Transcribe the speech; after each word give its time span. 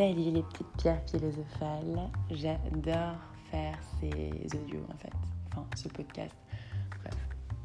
Salut 0.00 0.30
les 0.30 0.42
petites 0.42 0.72
pierres 0.78 1.02
philosophales. 1.10 2.10
J'adore 2.30 3.18
faire 3.50 3.78
ces 4.00 4.30
audios 4.56 4.86
en 4.90 4.96
fait. 4.96 5.12
Enfin, 5.50 5.66
ce 5.76 5.88
podcast. 5.88 6.34
Bref, 7.02 7.14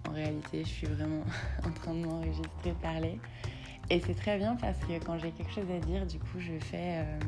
en 0.10 0.12
réalité, 0.12 0.66
je 0.66 0.68
suis 0.68 0.88
vraiment 0.88 1.24
en 1.66 1.72
train 1.72 1.94
de 1.94 2.06
m'enregistrer, 2.06 2.74
parler. 2.82 3.22
Et 3.90 4.02
c'est 4.02 4.16
très 4.16 4.38
bien 4.38 4.58
parce 4.58 4.78
que 4.80 5.02
quand 5.06 5.18
j'ai 5.18 5.32
quelque 5.32 5.54
chose 5.54 5.72
à 5.72 5.80
dire, 5.80 6.06
du 6.06 6.20
coup, 6.20 6.40
je 6.40 6.60
fais, 6.60 7.06
euh, 7.06 7.20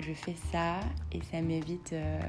je 0.00 0.12
fais 0.12 0.34
ça 0.50 0.80
et 1.12 1.22
ça 1.22 1.40
m'évite 1.40 1.92
euh, 1.92 2.20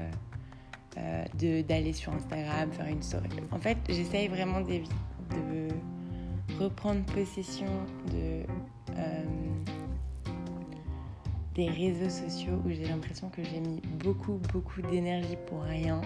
euh, 0.96 1.62
d'aller 1.64 1.92
sur 1.92 2.12
Instagram, 2.12 2.70
faire 2.70 2.86
une 2.86 3.02
story. 3.02 3.30
En 3.50 3.58
fait, 3.58 3.78
j'essaye 3.88 4.28
vraiment 4.28 4.60
de 4.60 4.78
reprendre 6.60 7.04
possession 7.06 7.66
de 8.12 8.44
réseaux 11.68 12.08
sociaux 12.08 12.60
où 12.64 12.70
j'ai 12.70 12.86
l'impression 12.86 13.28
que 13.28 13.42
j'ai 13.44 13.60
mis 13.60 13.80
beaucoup, 14.02 14.40
beaucoup 14.52 14.82
d'énergie 14.82 15.36
pour 15.46 15.62
rien. 15.62 16.00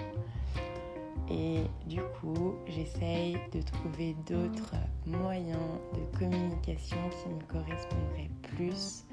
Et 1.30 1.60
du 1.86 2.00
coup, 2.20 2.54
j'essaye 2.66 3.38
de 3.52 3.62
trouver 3.62 4.14
d'autres 4.26 4.74
moyens 5.06 5.58
de 5.94 6.18
communication 6.18 6.98
qui 7.10 7.28
me 7.28 7.40
correspondraient 7.50 8.30
plus. 8.54 9.04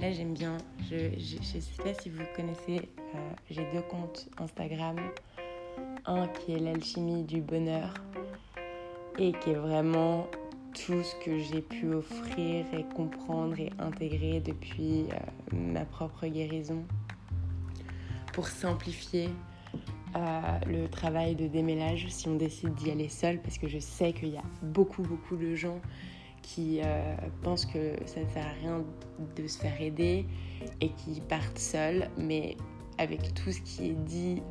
Là, 0.00 0.10
j'aime 0.12 0.34
bien, 0.34 0.58
je 0.90 1.14
ne 1.14 1.42
sais 1.42 1.82
pas 1.82 1.94
si 1.94 2.10
vous 2.10 2.22
connaissez, 2.34 2.88
euh, 2.98 3.30
j'ai 3.50 3.64
deux 3.72 3.82
comptes 3.82 4.28
Instagram. 4.38 4.96
Un 6.06 6.26
qui 6.28 6.52
est 6.52 6.58
l'alchimie 6.58 7.22
du 7.22 7.40
bonheur 7.40 7.94
et 9.18 9.32
qui 9.32 9.50
est 9.50 9.54
vraiment 9.54 10.26
tout 10.74 11.02
ce 11.02 11.14
que 11.24 11.38
j'ai 11.38 11.62
pu 11.62 11.94
offrir 11.94 12.66
et 12.72 12.84
comprendre 12.94 13.58
et 13.58 13.70
intégrer 13.78 14.40
depuis 14.40 15.04
euh, 15.12 15.56
ma 15.56 15.84
propre 15.84 16.26
guérison 16.26 16.84
pour 18.32 18.48
simplifier 18.48 19.30
euh, 20.16 20.40
le 20.66 20.88
travail 20.88 21.36
de 21.36 21.46
démêlage 21.46 22.06
si 22.08 22.28
on 22.28 22.34
décide 22.34 22.74
d'y 22.74 22.90
aller 22.90 23.08
seul 23.08 23.40
parce 23.40 23.56
que 23.56 23.68
je 23.68 23.78
sais 23.78 24.12
qu'il 24.12 24.30
y 24.30 24.36
a 24.36 24.44
beaucoup 24.62 25.02
beaucoup 25.02 25.36
de 25.36 25.54
gens 25.54 25.80
qui 26.42 26.80
euh, 26.84 27.16
pensent 27.42 27.66
que 27.66 27.94
ça 28.06 28.20
ne 28.20 28.28
sert 28.28 28.44
à 28.44 28.52
rien 28.60 28.84
de 29.36 29.46
se 29.46 29.58
faire 29.58 29.80
aider 29.80 30.26
et 30.80 30.90
qui 30.90 31.20
partent 31.20 31.58
seuls 31.58 32.10
mais 32.18 32.56
avec 32.98 33.34
tout 33.34 33.52
ce 33.52 33.60
qui 33.60 33.90
est 33.90 34.04
dit 34.04 34.42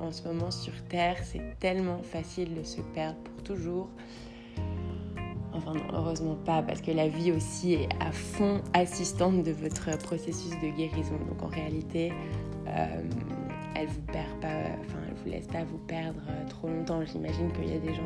en 0.00 0.12
ce 0.12 0.28
moment 0.28 0.50
sur 0.50 0.74
Terre, 0.84 1.16
c'est 1.24 1.58
tellement 1.60 2.02
facile 2.02 2.54
de 2.54 2.62
se 2.62 2.82
perdre 2.82 3.18
pour 3.20 3.42
toujours. 3.42 3.88
Enfin 5.56 5.72
non, 5.72 5.84
heureusement 5.94 6.36
pas, 6.44 6.62
parce 6.62 6.82
que 6.82 6.90
la 6.90 7.08
vie 7.08 7.32
aussi 7.32 7.74
est 7.74 7.88
à 8.00 8.12
fond 8.12 8.60
assistante 8.74 9.42
de 9.42 9.52
votre 9.52 9.96
processus 9.98 10.50
de 10.60 10.76
guérison. 10.76 11.18
Donc 11.28 11.42
en 11.42 11.46
réalité, 11.46 12.12
euh, 12.68 13.02
elle 13.74 13.86
vous 13.86 14.02
perd 14.12 14.40
pas, 14.40 14.48
enfin 14.80 14.98
elle 15.08 15.14
vous 15.14 15.30
laisse 15.30 15.46
pas 15.46 15.64
vous 15.64 15.78
perdre 15.78 16.20
euh, 16.28 16.48
trop 16.48 16.68
longtemps. 16.68 17.04
J'imagine 17.06 17.50
qu'il 17.52 17.70
y 17.70 17.76
a 17.76 17.78
des 17.78 17.94
gens 17.94 18.04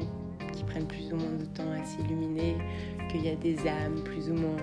qui 0.53 0.63
prennent 0.65 0.87
plus 0.87 1.13
ou 1.13 1.17
moins 1.17 1.33
de 1.39 1.45
temps 1.47 1.71
à 1.73 1.85
s'illuminer, 1.85 2.57
qu'il 3.11 3.25
y 3.25 3.29
a 3.29 3.37
des 3.37 3.59
âmes 3.67 4.03
plus 4.05 4.31
ou 4.31 4.35
moins 4.35 4.57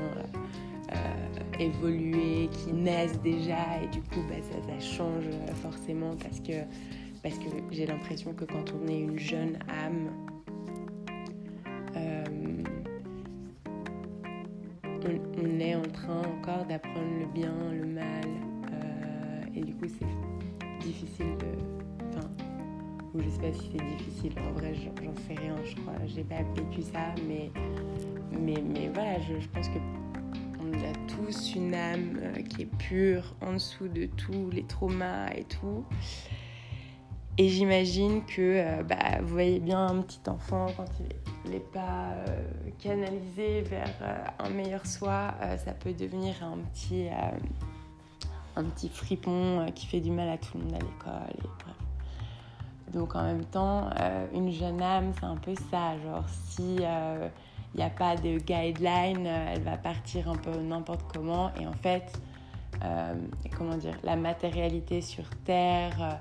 euh, 0.93 1.59
évoluées 1.59 2.49
qui 2.51 2.71
naissent 2.71 3.19
déjà 3.21 3.81
et 3.83 3.87
du 3.87 4.01
coup 4.01 4.21
bah, 4.29 4.35
ça, 4.41 4.79
change 4.79 5.25
forcément 5.61 6.15
parce 6.21 6.39
que, 6.39 6.63
parce 7.21 7.37
que 7.37 7.45
j'ai 7.71 7.85
l'impression 7.85 8.33
que 8.33 8.45
quand 8.45 8.73
on 8.73 8.87
est 8.87 8.99
une 8.99 9.19
jeune 9.19 9.57
âme, 9.83 10.09
on, 15.07 15.59
est 15.59 15.75
en 15.75 15.81
train 15.81 16.21
encore 16.21 16.65
d'apprendre 16.65 17.19
le 17.19 17.25
bien, 17.27 17.53
le 17.71 17.85
mal. 17.85 18.25
Euh, 18.71 19.41
et 19.55 19.61
du 19.61 19.73
coup, 19.75 19.87
c'est 19.87 20.85
difficile 20.85 21.37
de. 21.37 22.07
Enfin, 22.09 22.27
ou 23.13 23.21
je 23.21 23.29
sais 23.29 23.39
pas 23.39 23.53
si 23.53 23.71
c'est 23.71 23.97
difficile. 23.97 24.33
En 24.39 24.51
vrai, 24.53 24.73
j'en 24.73 25.15
sais 25.27 25.35
rien, 25.35 25.55
je 25.63 25.75
crois. 25.81 25.93
J'ai 26.05 26.23
pas 26.23 26.43
vécu 26.55 26.81
ça, 26.81 27.13
mais, 27.27 27.51
mais, 28.31 28.61
mais 28.61 28.89
voilà, 28.93 29.19
je, 29.21 29.47
pense 29.47 29.69
que 29.69 29.79
on 30.59 30.73
a 30.73 30.93
tous 31.07 31.55
une 31.55 31.73
âme 31.73 32.19
euh, 32.21 32.41
qui 32.41 32.63
est 32.63 32.77
pure 32.77 33.35
en 33.41 33.53
dessous 33.53 33.87
de 33.87 34.05
tous 34.05 34.49
les 34.51 34.63
traumas 34.63 35.29
et 35.35 35.43
tout. 35.43 35.85
Et 37.37 37.49
j'imagine 37.49 38.25
que 38.25 38.41
euh, 38.41 38.83
bah, 38.83 39.21
vous 39.21 39.27
voyez 39.27 39.59
bien 39.59 39.85
un 39.85 40.01
petit 40.01 40.27
enfant 40.27 40.67
quand 40.75 40.87
il 40.99 41.26
n'est 41.47 41.59
pas 41.59 42.11
euh, 42.27 42.43
canalisé 42.79 43.61
vers 43.61 43.93
euh, 44.01 44.25
un 44.39 44.49
meilleur 44.49 44.85
soi, 44.85 45.33
ça 45.63 45.73
peut 45.73 45.93
devenir 45.93 46.35
un 46.43 46.57
petit, 46.57 47.07
un 48.55 48.63
petit 48.63 48.89
fripon 48.89 49.65
qui 49.73 49.87
fait 49.87 49.99
du 49.99 50.11
mal 50.11 50.29
à 50.29 50.37
tout 50.37 50.57
le 50.57 50.63
monde 50.63 50.75
à 50.75 50.79
l'école. 50.79 51.73
Donc 52.93 53.15
en 53.15 53.23
même 53.23 53.45
temps, 53.45 53.89
une 54.33 54.51
jeune 54.51 54.81
âme, 54.81 55.11
c'est 55.19 55.25
un 55.25 55.35
peu 55.35 55.53
ça. 55.69 55.99
Genre 55.99 56.23
si 56.29 56.77
il 56.77 57.77
n'y 57.77 57.83
a 57.83 57.89
pas 57.89 58.15
de 58.15 58.37
guideline, 58.37 59.25
elle 59.25 59.61
va 59.61 59.77
partir 59.77 60.29
un 60.29 60.35
peu 60.35 60.57
n'importe 60.57 61.01
comment. 61.13 61.51
Et 61.59 61.67
en 61.67 61.73
fait, 61.73 62.19
comment 63.57 63.75
dire, 63.75 63.97
la 64.03 64.15
matérialité 64.15 65.01
sur 65.01 65.29
Terre 65.43 66.19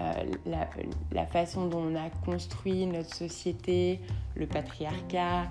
euh, 0.00 0.66
la, 1.12 1.26
façon 1.26 1.66
dont 1.66 1.82
on 1.82 1.94
a 1.94 2.10
construit 2.24 2.86
notre 2.86 3.14
société, 3.14 4.00
le 4.34 4.46
patriarcat, 4.46 5.42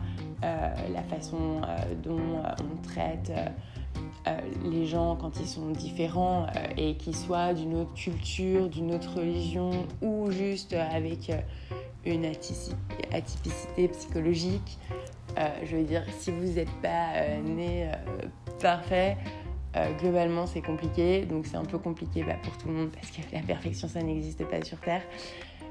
euh, 0.43 0.73
la 0.93 1.03
façon 1.03 1.61
euh, 1.61 1.95
dont 2.03 2.41
on 2.41 2.87
traite 2.87 3.31
les 4.63 4.85
gens 4.85 5.15
quand 5.15 5.39
ils 5.39 5.47
sont 5.47 5.71
différents 5.71 6.45
et 6.77 6.95
qu'ils 6.95 7.15
soient 7.15 7.53
d'une 7.53 7.75
autre 7.75 7.93
culture, 7.95 8.69
d'une 8.69 8.93
autre 8.93 9.17
religion 9.17 9.71
ou 10.01 10.29
juste 10.29 10.73
avec 10.73 11.31
une 12.05 12.25
atypicité 12.25 13.87
psychologique. 13.87 14.77
je 15.63 15.75
veux 15.75 15.83
dire, 15.83 16.03
si 16.19 16.31
vous 16.31 16.53
n'êtes 16.53 16.73
pas 16.81 17.37
né 17.43 17.89
parfait, 18.61 19.17
euh, 19.75 19.93
globalement, 19.99 20.47
c'est 20.47 20.61
compliqué, 20.61 21.25
donc 21.25 21.45
c'est 21.45 21.57
un 21.57 21.65
peu 21.65 21.77
compliqué 21.77 22.23
bah, 22.23 22.33
pour 22.41 22.57
tout 22.57 22.67
le 22.67 22.73
monde 22.73 22.89
parce 22.89 23.11
que 23.11 23.21
la 23.31 23.41
perfection, 23.41 23.87
ça 23.87 24.01
n'existe 24.01 24.43
pas 24.45 24.63
sur 24.63 24.79
Terre. 24.79 25.03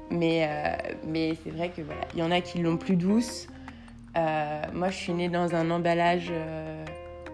Mais, 0.09 0.47
euh, 0.47 1.33
c'est 1.43 1.51
vrai 1.51 1.69
que 1.69 1.81
voilà, 1.81 2.01
il 2.13 2.19
y 2.19 2.23
en 2.23 2.31
a 2.31 2.41
qui 2.41 2.59
l'ont 2.59 2.77
plus 2.77 2.95
douce. 2.95 3.47
Euh, 4.17 4.61
moi, 4.73 4.89
je 4.89 4.95
suis 4.95 5.13
née 5.13 5.29
dans 5.29 5.53
un 5.53 5.69
emballage 5.69 6.31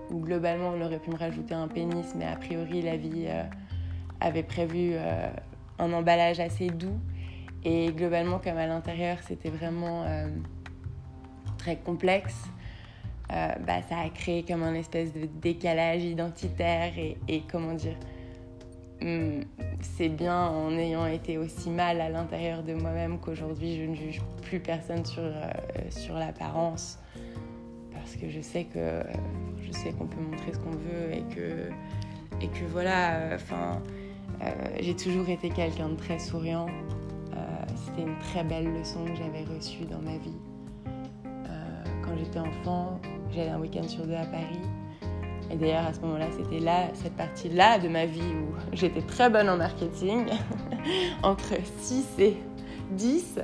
où 0.09 0.19
globalement, 0.19 0.73
on 0.75 0.81
aurait 0.81 0.99
pu 0.99 1.11
me 1.11 1.17
rajouter 1.17 1.53
un 1.53 1.67
pénis, 1.67 2.13
mais 2.15 2.25
a 2.25 2.35
priori, 2.35 2.81
la 2.81 2.97
vie 2.97 3.27
avait 4.19 4.43
prévu 4.43 4.95
un 5.79 5.93
emballage 5.93 6.39
assez 6.39 6.67
doux. 6.67 6.99
Et 7.63 7.91
globalement, 7.91 8.39
comme 8.39 8.57
à 8.57 8.67
l'intérieur, 8.67 9.17
c'était 9.25 9.49
vraiment 9.49 10.05
très 11.57 11.77
complexe. 11.77 12.43
Euh, 13.31 13.47
bah, 13.65 13.81
ça 13.89 13.99
a 13.99 14.09
créé 14.09 14.43
comme 14.43 14.63
un 14.63 14.75
espèce 14.75 15.11
de 15.13 15.27
décalage 15.41 16.03
identitaire 16.03 16.93
et, 16.97 17.43
comment 17.51 17.73
dire, 17.73 17.95
hmm, 19.01 19.41
c'est 19.81 20.09
bien 20.09 20.47
en 20.47 20.71
ayant 20.77 21.07
été 21.07 21.37
aussi 21.37 21.69
mal 21.69 22.01
à 22.01 22.09
l'intérieur 22.09 22.61
de 22.61 22.73
moi-même 22.73 23.19
qu'aujourd'hui 23.19 23.77
je 23.77 23.83
ne 23.83 23.95
juge 23.95 24.21
plus 24.43 24.59
personne 24.59 25.03
sur, 25.05 25.23
euh, 25.23 25.49
sur 25.89 26.15
l'apparence. 26.15 26.99
Parce 27.91 28.15
que 28.15 28.29
je 28.29 28.41
sais 28.41 28.65
que 28.65 29.01
je 29.65 29.71
sais 29.71 29.91
qu'on 29.93 30.05
peut 30.05 30.21
montrer 30.21 30.53
ce 30.53 30.59
qu'on 30.59 30.69
veut 30.69 31.11
et 31.11 31.23
que 31.33 31.69
et 32.39 32.47
que 32.47 32.65
voilà 32.69 33.31
enfin 33.33 33.81
euh, 34.43 34.51
j'ai 34.79 34.95
toujours 34.95 35.27
été 35.27 35.49
quelqu'un 35.49 35.89
de 35.89 35.95
très 35.95 36.19
souriant. 36.19 36.67
C'était 37.75 38.03
une 38.03 38.17
très 38.19 38.43
belle 38.43 38.73
leçon 38.73 39.05
que 39.05 39.15
j'avais 39.15 39.43
reçue 39.43 39.85
dans 39.85 39.99
ma 39.99 40.17
vie. 40.17 40.37
Quand 42.03 42.15
j'étais 42.17 42.39
enfant 42.39 42.99
J'allais 43.33 43.49
un 43.49 43.59
week-end 43.59 43.87
sur 43.87 44.05
deux 44.05 44.15
à 44.15 44.25
Paris. 44.25 44.59
Et 45.51 45.55
d'ailleurs, 45.55 45.85
à 45.85 45.93
ce 45.93 45.99
moment-là, 46.01 46.27
c'était 46.31 46.59
là, 46.59 46.89
cette 46.93 47.15
partie-là 47.15 47.79
de 47.79 47.87
ma 47.87 48.05
vie 48.05 48.21
où 48.21 48.75
j'étais 48.75 49.01
très 49.01 49.29
bonne 49.29 49.47
en 49.49 49.57
marketing, 49.57 50.25
entre 51.23 51.53
6 51.79 52.05
et 52.19 52.37
10. 52.91 53.39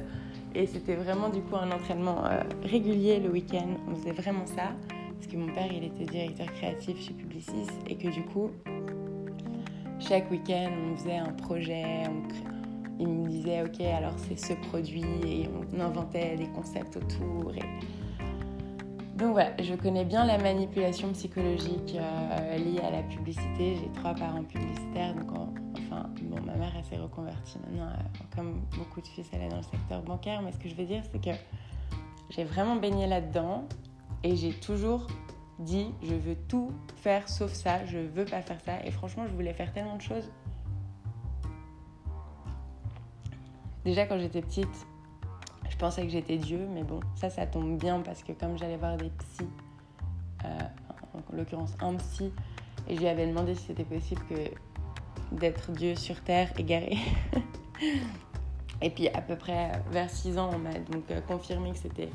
Et 0.56 0.66
c'était 0.66 0.96
vraiment 0.96 1.30
du 1.30 1.42
coup 1.42 1.56
un 1.56 1.72
entraînement 1.72 2.26
euh, 2.26 2.42
régulier 2.64 3.20
le 3.20 3.30
week-end. 3.30 3.68
On 3.90 3.96
faisait 3.96 4.12
vraiment 4.12 4.46
ça. 4.46 4.72
Parce 4.90 5.32
que 5.32 5.38
mon 5.38 5.54
père, 5.54 5.72
il 5.72 5.84
était 5.84 6.06
directeur 6.06 6.48
créatif 6.54 7.00
chez 7.00 7.14
Publicis. 7.14 7.68
Et 7.88 7.96
que 7.96 8.08
du 8.10 8.24
coup, 8.24 8.50
chaque 10.00 10.30
week-end, 10.32 10.72
on 10.92 10.98
faisait 10.98 11.18
un 11.18 11.32
projet. 11.34 11.84
Il 13.00 13.08
me 13.08 13.30
disait, 13.30 13.62
OK, 13.64 13.80
alors 13.82 14.14
c'est 14.18 14.40
ce 14.40 14.54
produit. 14.70 15.06
Et 15.26 15.50
on 15.76 15.80
inventait 15.80 16.36
des 16.36 16.48
concepts 16.48 16.98
autour. 16.98 17.54
Donc 19.22 19.34
voilà, 19.34 19.52
je 19.62 19.76
connais 19.76 20.04
bien 20.04 20.26
la 20.26 20.40
manipulation 20.40 21.12
psychologique 21.14 21.96
euh, 21.96 22.58
liée 22.58 22.80
à 22.80 22.90
la 22.90 23.04
publicité. 23.04 23.76
J'ai 23.76 23.92
trois 23.94 24.16
parents 24.16 24.44
publicitaires, 24.44 25.14
donc 25.14 25.32
enfin, 25.78 26.10
bon, 26.24 26.42
ma 26.42 26.56
mère 26.56 26.74
elle 26.76 26.84
s'est 26.86 26.98
reconvertie 26.98 27.60
maintenant, 27.60 27.86
euh, 27.86 28.26
comme 28.36 28.62
beaucoup 28.76 29.00
de 29.00 29.06
fils, 29.06 29.28
elle 29.32 29.44
est 29.44 29.50
dans 29.50 29.58
le 29.58 29.64
secteur 29.64 30.02
bancaire. 30.02 30.42
Mais 30.42 30.52
ce 30.52 30.58
que 30.58 30.68
je 30.68 30.74
veux 30.74 30.86
dire, 30.86 31.04
c'est 31.12 31.22
que 31.22 31.38
j'ai 32.32 32.44
vraiment 32.44 32.78
baigné 32.78 33.06
là-dedans 33.06 33.66
et 34.24 34.36
j'ai 34.36 34.54
toujours 34.54 35.06
dit 35.60 35.94
je 36.02 36.16
veux 36.16 36.36
tout 36.48 36.72
faire 36.96 37.30
sauf 37.30 37.54
ça, 37.54 37.86
je 37.86 38.00
veux 38.00 38.26
pas 38.26 38.42
faire 38.42 38.60
ça. 38.62 38.84
Et 38.84 38.90
franchement, 38.90 39.28
je 39.28 39.34
voulais 39.34 39.54
faire 39.54 39.72
tellement 39.72 39.98
de 39.98 40.02
choses. 40.02 40.32
Déjà 43.86 44.08
quand 44.08 44.18
j'étais 44.18 44.42
petite, 44.42 44.88
pensais 45.82 46.04
que 46.04 46.10
j'étais 46.10 46.38
Dieu, 46.38 46.68
mais 46.72 46.84
bon, 46.84 47.00
ça, 47.16 47.32
ça 47.32 47.48
tombe 47.48 47.76
bien 47.78 48.02
parce 48.02 48.22
que 48.22 48.34
comme 48.34 48.56
j'allais 48.56 48.78
voir 48.78 48.98
des 48.98 49.10
psys, 49.10 49.50
euh, 50.46 50.48
en 51.16 51.36
l'occurrence 51.36 51.74
un 51.82 51.96
psy, 51.96 52.32
et 52.88 52.96
je 52.96 53.00
lui 53.00 53.08
avais 53.08 53.26
demandé 53.26 53.56
si 53.56 53.64
c'était 53.66 53.84
possible 53.84 54.22
que 54.30 55.36
d'être 55.36 55.72
Dieu 55.72 55.96
sur 55.96 56.22
terre 56.22 56.52
égaré. 56.60 56.98
et 58.82 58.92
puis 58.92 59.10
à 59.10 59.22
peu 59.22 59.36
près 59.36 59.72
vers 59.92 60.10
6 60.10 60.38
ans, 60.38 60.52
on 60.54 60.60
m'a 60.60 60.74
donc 60.74 61.10
euh, 61.10 61.20
confirmé 61.22 61.72
que 61.72 61.80
c'était 61.80 62.10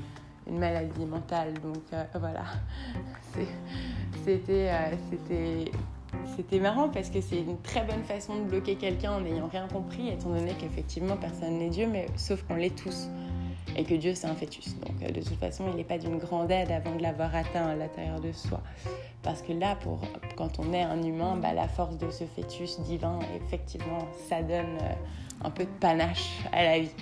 une 0.46 0.58
maladie 0.60 1.04
mentale. 1.04 1.54
Donc 1.54 1.82
euh, 1.92 2.04
voilà, 2.14 2.44
c'était 4.24 4.70
c'était 6.36 6.60
marrant 6.60 6.88
parce 6.88 7.10
que 7.10 7.20
c'est 7.20 7.38
une 7.38 7.60
très 7.62 7.84
bonne 7.84 8.04
façon 8.04 8.36
de 8.36 8.48
bloquer 8.48 8.76
quelqu'un 8.76 9.12
en 9.12 9.20
n'ayant 9.22 9.48
rien 9.48 9.66
compris, 9.66 10.08
étant 10.08 10.30
donné 10.30 10.52
qu'effectivement 10.54 11.16
personne 11.16 11.58
n'est 11.58 11.69
Dieu, 11.69 11.88
mais 11.90 12.06
sauf 12.16 12.44
qu'on 12.44 12.54
l'est 12.54 12.76
tous. 12.76 13.08
Et 13.74 13.84
que 13.84 13.94
Dieu 13.94 14.14
c'est 14.14 14.26
un 14.26 14.34
fœtus. 14.34 14.76
Donc 14.80 15.02
euh, 15.02 15.10
de 15.10 15.20
toute 15.20 15.38
façon, 15.38 15.64
il 15.70 15.76
n'est 15.76 15.84
pas 15.84 15.98
d'une 15.98 16.18
grande 16.18 16.50
aide 16.50 16.70
avant 16.70 16.94
de 16.94 17.02
l'avoir 17.02 17.34
atteint 17.34 17.66
à 17.66 17.74
l'intérieur 17.74 18.20
de 18.20 18.32
soi. 18.32 18.62
Parce 19.22 19.42
que 19.42 19.52
là, 19.52 19.76
pour, 19.76 20.00
quand 20.36 20.60
on 20.60 20.72
est 20.72 20.82
un 20.82 21.02
humain, 21.02 21.36
bah, 21.36 21.52
la 21.52 21.66
force 21.66 21.98
de 21.98 22.10
ce 22.10 22.24
fœtus 22.24 22.80
divin, 22.80 23.18
effectivement, 23.44 24.06
ça 24.28 24.42
donne 24.42 24.78
euh, 24.82 25.44
un 25.44 25.50
peu 25.50 25.64
de 25.64 25.70
panache 25.80 26.30
à 26.52 26.62
la 26.62 26.78
vie. 26.78 26.94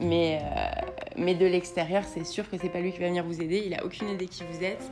Mais, 0.00 0.40
euh, 0.42 0.82
mais 1.16 1.34
de 1.34 1.46
l'extérieur, 1.46 2.02
c'est 2.04 2.24
sûr 2.24 2.48
que 2.50 2.58
c'est 2.58 2.70
pas 2.70 2.80
lui 2.80 2.92
qui 2.92 2.98
va 2.98 3.06
venir 3.06 3.24
vous 3.24 3.40
aider. 3.40 3.62
Il 3.64 3.74
a 3.74 3.84
aucune 3.84 4.08
idée 4.08 4.26
qui 4.26 4.42
vous 4.50 4.64
êtes. 4.64 4.90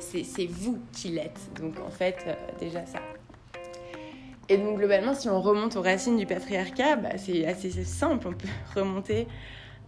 C'est 0.00 0.46
vous 0.46 0.78
qui 0.92 1.08
l'êtes. 1.08 1.50
Donc 1.60 1.74
en 1.84 1.90
fait, 1.90 2.24
déjà 2.60 2.86
ça. 2.86 3.00
Et 4.48 4.56
donc 4.56 4.78
globalement, 4.78 5.14
si 5.14 5.28
on 5.28 5.40
remonte 5.40 5.76
aux 5.76 5.82
racines 5.82 6.16
du 6.16 6.24
patriarcat, 6.24 6.96
bah, 6.96 7.18
c'est 7.18 7.44
assez 7.46 7.70
simple. 7.84 8.28
On 8.28 8.32
peut 8.32 8.48
remonter 8.80 9.26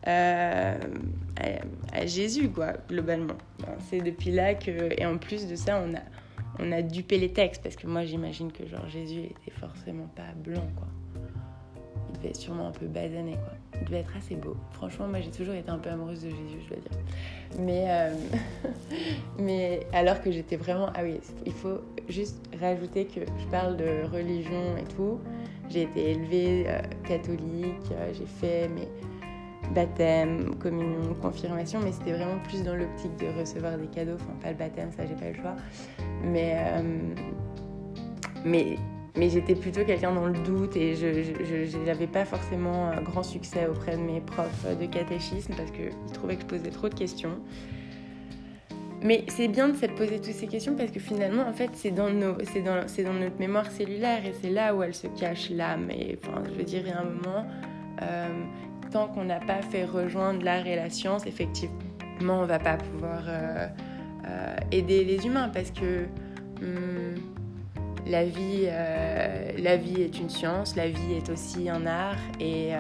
euh, 0.07 0.79
à, 1.93 2.07
Jésus, 2.07 2.51
quoi, 2.51 2.73
globalement. 2.89 3.37
c'est 3.91 4.01
depuis 4.01 4.31
là 4.31 4.55
que. 4.55 4.99
Et 4.99 5.05
en 5.05 5.19
plus 5.19 5.47
de 5.47 5.57
ça, 5.57 5.83
on 5.85 5.95
a, 5.95 6.01
on 6.59 6.73
a 6.73 6.83
dupé 6.83 7.19
les 7.19 7.33
textes, 7.33 7.63
parce 7.63 7.77
que 7.77 7.87
moi, 7.87 8.05
j'imagine 8.05 8.51
que 8.53 8.67
genre 8.67 8.89
Jésus 8.89 9.21
était 9.21 9.51
forcément 9.59 10.09
pas 10.17 10.33
blanc, 10.37 10.69
quoi. 10.77 10.89
Il 12.09 12.17
devait 12.17 12.29
être 12.31 12.37
sûrement 12.37 12.69
un 12.69 12.73
peu 12.73 12.87
basané, 12.87 13.33
quoi. 13.33 13.53
Il 13.81 13.87
devait 13.87 14.01
être 14.01 14.17
assez 14.17 14.37
beau. 14.37 14.57
Franchement, 14.73 15.07
moi, 15.07 15.21
j'ai 15.21 15.31
toujours 15.31 15.55
été 15.55 15.71
un 15.71 15.79
peu 15.79 15.91
amoureuse 15.91 16.23
de 16.23 16.31
Jésus, 16.31 16.61
je 16.65 16.69
dois 16.69 16.79
dire. 16.79 16.99
Mais, 17.59 17.85
euh, 17.89 18.15
mais 19.39 19.87
alors 19.93 20.21
que 20.23 20.31
j'étais 20.31 20.57
vraiment. 20.57 20.91
Ah 20.95 21.03
oui, 21.03 21.19
il 21.47 21.53
faut 21.53 21.81
juste 22.09 22.41
rajouter 22.61 23.07
que 23.07 23.21
je 23.21 23.47
parle 23.51 23.77
de 23.77 24.05
religion 24.11 24.77
et 24.79 24.95
tout. 24.97 25.21
J'ai 25.69 25.83
été 25.83 26.11
élevée 26.11 26.65
euh, 26.67 26.81
catholique, 27.07 27.93
j'ai 28.13 28.27
fait 28.27 28.69
mes 28.69 28.89
baptême, 29.75 30.55
communion, 30.57 31.15
confirmation, 31.21 31.81
mais 31.83 31.93
c'était 31.93 32.13
vraiment 32.13 32.39
plus 32.49 32.63
dans 32.63 32.75
l'optique 32.75 33.17
de 33.17 33.39
recevoir 33.39 33.79
des 33.79 33.87
cadeaux. 33.87 34.17
Enfin, 34.17 34.33
pas 34.43 34.51
le 34.51 34.57
baptême, 34.57 34.91
ça, 34.97 35.05
j'ai 35.07 35.15
pas 35.15 35.29
le 35.29 35.35
choix. 35.35 35.57
Mais, 36.25 36.57
euh, 36.57 37.15
mais, 38.45 38.77
mais 39.17 39.31
j'étais 39.31 39.55
plutôt 39.55 39.85
quelqu'un 39.85 40.13
dans 40.13 40.27
le 40.27 40.39
doute 40.39 40.77
et 40.77 40.95
je 40.95 41.79
n'avais 41.85 42.07
pas 42.07 42.25
forcément 42.25 42.89
un 42.89 43.03
grand 43.03 43.23
succès 43.23 43.67
auprès 43.67 43.97
de 43.97 44.03
mes 44.03 44.21
profs 44.21 44.67
de 44.79 44.87
catéchisme 44.87 45.55
parce 45.57 45.71
qu'ils 45.71 46.13
trouvaient 46.13 46.37
que 46.37 46.43
je 46.43 46.47
posais 46.47 46.71
trop 46.71 46.89
de 46.89 46.95
questions. 46.95 47.39
Mais 49.03 49.25
c'est 49.29 49.49
bien 49.49 49.69
de 49.69 49.77
se 49.77 49.87
poser 49.87 50.21
toutes 50.21 50.35
ces 50.35 50.47
questions 50.47 50.75
parce 50.77 50.91
que 50.91 51.01
finalement, 51.01 51.49
en 51.49 51.55
fait, 51.55 51.71
c'est 51.73 51.91
dans, 51.91 52.11
dans, 52.11 52.37
dans 52.37 53.13
notre 53.15 53.39
mémoire 53.39 53.71
cellulaire 53.71 54.27
et 54.27 54.35
c'est 54.43 54.51
là 54.51 54.75
où 54.75 54.83
elle 54.83 54.95
se 54.95 55.07
cache 55.07 55.49
l'âme. 55.51 55.91
Et 55.91 56.19
enfin, 56.23 56.43
je 56.45 56.51
veux 56.51 56.65
dire, 56.65 56.85
a 56.95 57.01
un 57.01 57.05
moment, 57.05 57.47
euh, 58.03 58.45
tant 58.91 59.09
qu'on 59.09 59.25
n'a 59.25 59.41
pas 59.41 59.63
fait 59.63 59.85
rejoindre 59.85 60.45
l'art 60.45 60.67
et 60.67 60.77
la 60.77 60.91
science, 60.91 61.27
effectivement, 61.27 62.41
on 62.41 62.47
va 62.47 62.59
pas 62.59 62.77
pouvoir 62.77 63.23
euh, 63.27 63.67
euh, 64.27 64.57
aider 64.73 65.05
les 65.05 65.27
humains 65.27 65.49
parce 65.49 65.71
que 65.71 66.07
hum, 66.61 67.15
la, 68.07 68.25
vie, 68.25 68.65
euh, 68.67 69.53
la 69.59 69.77
vie 69.77 70.03
est 70.03 70.19
une 70.19 70.29
science, 70.29 70.77
la 70.77 70.89
vie 70.89 71.15
est 71.15 71.31
aussi 71.31 71.69
un 71.69 71.87
art 71.87 72.19
et 72.41 72.73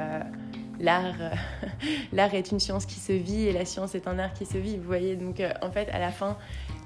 l'art, 0.81 1.15
l'art 2.13 2.35
est 2.35 2.51
une 2.51 2.61
science 2.61 2.87
qui 2.87 2.99
se 2.99 3.13
vit 3.13 3.47
et 3.47 3.53
la 3.53 3.65
science 3.65 3.95
est 3.95 4.09
un 4.09 4.19
art 4.19 4.33
qui 4.33 4.47
se 4.47 4.59
vit. 4.59 4.77
Vous 4.77 4.85
voyez, 4.87 5.17
donc 5.17 5.43
en 5.63 5.71
fait, 5.71 5.89
à 5.91 5.99
la 5.99 6.11
fin, 6.11 6.37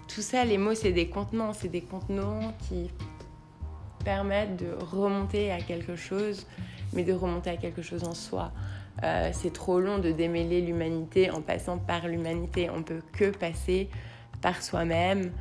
tout 0.08 0.22
ça, 0.22 0.44
les 0.44 0.58
mots, 0.58 0.74
c'est 0.74 0.92
des 0.92 1.08
contenants, 1.08 1.52
c'est 1.52 1.68
des 1.68 1.80
contenants 1.80 2.52
qui 2.68 2.90
permettent 4.04 4.56
de 4.56 4.72
remonter 4.84 5.50
à 5.50 5.60
quelque 5.60 5.96
chose, 5.96 6.46
mais 6.92 7.04
de 7.04 7.14
remonter 7.14 7.50
à 7.50 7.56
quelque 7.56 7.80
chose 7.80 8.04
en 8.04 8.14
soi. 8.14 8.52
Euh, 9.02 9.30
c'est 9.32 9.52
trop 9.52 9.80
long 9.80 9.98
de 9.98 10.12
démêler 10.12 10.60
l'humanité 10.60 11.30
en 11.30 11.40
passant 11.40 11.78
par 11.78 12.06
l'humanité. 12.06 12.70
On 12.70 12.82
peut 12.82 13.02
que 13.12 13.30
passer 13.30 13.88
par 14.40 14.62
soi-même. 14.62 15.32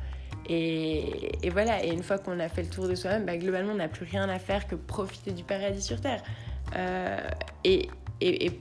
Et, 0.46 1.30
voilà, 1.52 1.84
et 1.84 1.90
une 1.90 2.02
fois 2.02 2.18
qu'on 2.18 2.38
a 2.40 2.48
fait 2.48 2.62
le 2.62 2.68
tour 2.68 2.88
de 2.88 2.94
soi-même, 2.94 3.24
bah, 3.24 3.36
globalement, 3.36 3.72
on 3.72 3.76
n'a 3.76 3.88
plus 3.88 4.04
rien 4.04 4.28
à 4.28 4.38
faire 4.38 4.66
que 4.66 4.74
profiter 4.74 5.30
du 5.30 5.44
paradis 5.44 5.80
sur 5.80 6.00
Terre. 6.00 6.22
Euh, 6.76 7.18
et, 7.62 7.88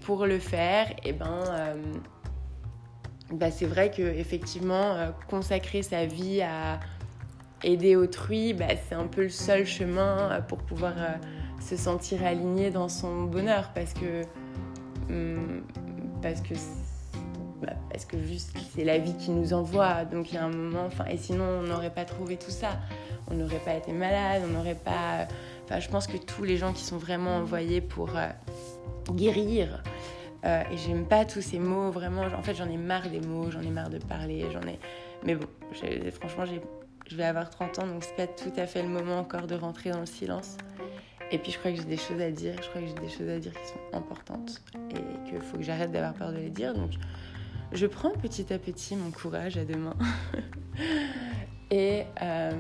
pour 0.02 0.26
le 0.26 0.40
faire, 0.40 0.92
et 0.92 1.10
eh 1.10 1.14
ben, 1.14 1.44
euh, 1.50 1.76
bah, 3.32 3.52
c'est 3.52 3.66
vrai 3.66 3.92
que 3.92 4.02
effectivement, 4.02 4.98
consacrer 5.30 5.82
sa 5.82 6.06
vie 6.06 6.42
à 6.42 6.80
aider 7.64 7.96
autrui, 7.96 8.54
bah, 8.54 8.68
c'est 8.88 8.96
un 8.96 9.08
peu 9.08 9.24
le 9.24 9.30
seul 9.30 9.66
chemin 9.66 10.42
pour 10.48 10.60
pouvoir 10.60 10.94
se 11.60 11.76
sentir 11.76 12.26
aligné 12.26 12.72
dans 12.72 12.90
son 12.90 13.24
bonheur. 13.24 13.72
Parce 13.74 13.94
que 13.94 14.24
parce 16.22 16.42
que 16.42 16.54
bah, 17.62 17.74
parce 17.90 18.06
que 18.06 18.22
juste 18.22 18.58
c'est 18.76 18.84
la 18.84 18.98
vie 18.98 19.16
qui 19.18 19.32
nous 19.32 19.54
envoie. 19.54 20.06
Donc 20.06 20.32
il 20.32 20.36
y 20.36 20.38
a 20.38 20.46
un 20.46 20.52
moment 20.52 20.86
enfin 20.86 21.06
et 21.06 21.18
sinon 21.18 21.46
on 21.46 21.64
n'aurait 21.64 21.94
pas 21.94 22.06
trouvé 22.06 22.38
tout 22.38 22.52
ça. 22.52 22.80
On 23.30 23.36
n'aurait 23.36 23.60
pas 23.60 23.76
été 23.76 23.92
malade 23.92 24.44
on 24.46 24.52
n'aurait 24.52 24.76
pas 24.76 25.28
enfin 25.66 25.80
je 25.80 25.90
pense 25.90 26.08
que 26.08 26.18
tous 26.18 26.44
les 26.44 26.58
gens 26.58 26.74
qui 26.74 26.84
sont 26.84 26.98
vraiment 26.98 27.38
envoyés 27.38 27.82
pour 27.82 28.18
euh, 28.18 28.28
guérir 29.12 29.82
euh, 30.46 30.62
et 30.72 30.78
j'aime 30.78 31.06
pas 31.06 31.26
tous 31.26 31.42
ces 31.42 31.60
mots 31.60 31.90
vraiment 31.90 32.24
en 32.24 32.44
fait 32.44 32.54
j'en 32.54 32.70
ai 32.70 32.78
marre 32.78 33.10
des 33.10 33.22
mots 33.22 33.50
j'en 33.50 33.62
ai 33.62 33.70
marre 33.70 33.90
de 33.90 33.98
parler 33.98 34.46
j'en 34.52 34.62
ai 34.68 34.78
mais 35.24 35.36
bon 35.36 35.48
franchement 36.12 36.44
je 37.08 37.16
vais 37.16 37.24
avoir 37.24 37.50
30 37.50 37.80
ans 37.80 37.88
donc 37.88 38.04
c'est 38.04 38.16
pas 38.16 38.28
tout 38.28 38.52
à 38.58 38.68
fait 38.68 38.84
le 38.84 38.90
moment 38.90 39.20
encore 39.20 39.48
de 39.48 39.56
rentrer 39.56 39.92
dans 39.92 40.02
le 40.02 40.06
silence 40.06 40.58
et 41.34 41.40
puis 41.40 41.52
je 41.52 41.58
crois 41.58 41.72
que 41.72 41.78
j'ai 41.78 41.84
des 41.84 41.98
choses 41.98 42.22
à 42.22 42.30
dire, 42.30 42.54
je 42.62 42.70
crois 42.70 42.80
que 42.80 42.88
j'ai 42.88 42.94
des 42.94 43.10
choses 43.10 43.28
à 43.28 43.40
dire 43.40 43.52
qui 43.54 43.68
sont 43.68 43.98
importantes 43.98 44.62
et 44.92 45.30
qu'il 45.30 45.42
faut 45.42 45.58
que 45.58 45.64
j'arrête 45.64 45.92
d'avoir 45.92 46.14
peur 46.14 46.32
de 46.32 46.38
les 46.38 46.52
dire. 46.52 46.76
Donc 46.76 46.92
je 47.72 47.88
prends 47.88 48.12
petit 48.12 48.54
à 48.54 48.60
petit 48.60 48.96
mon 48.96 49.10
courage 49.10 49.58
à 49.58 49.66
deux 49.66 49.78
mains 49.78 49.98
et, 51.72 52.04
euh, 52.22 52.52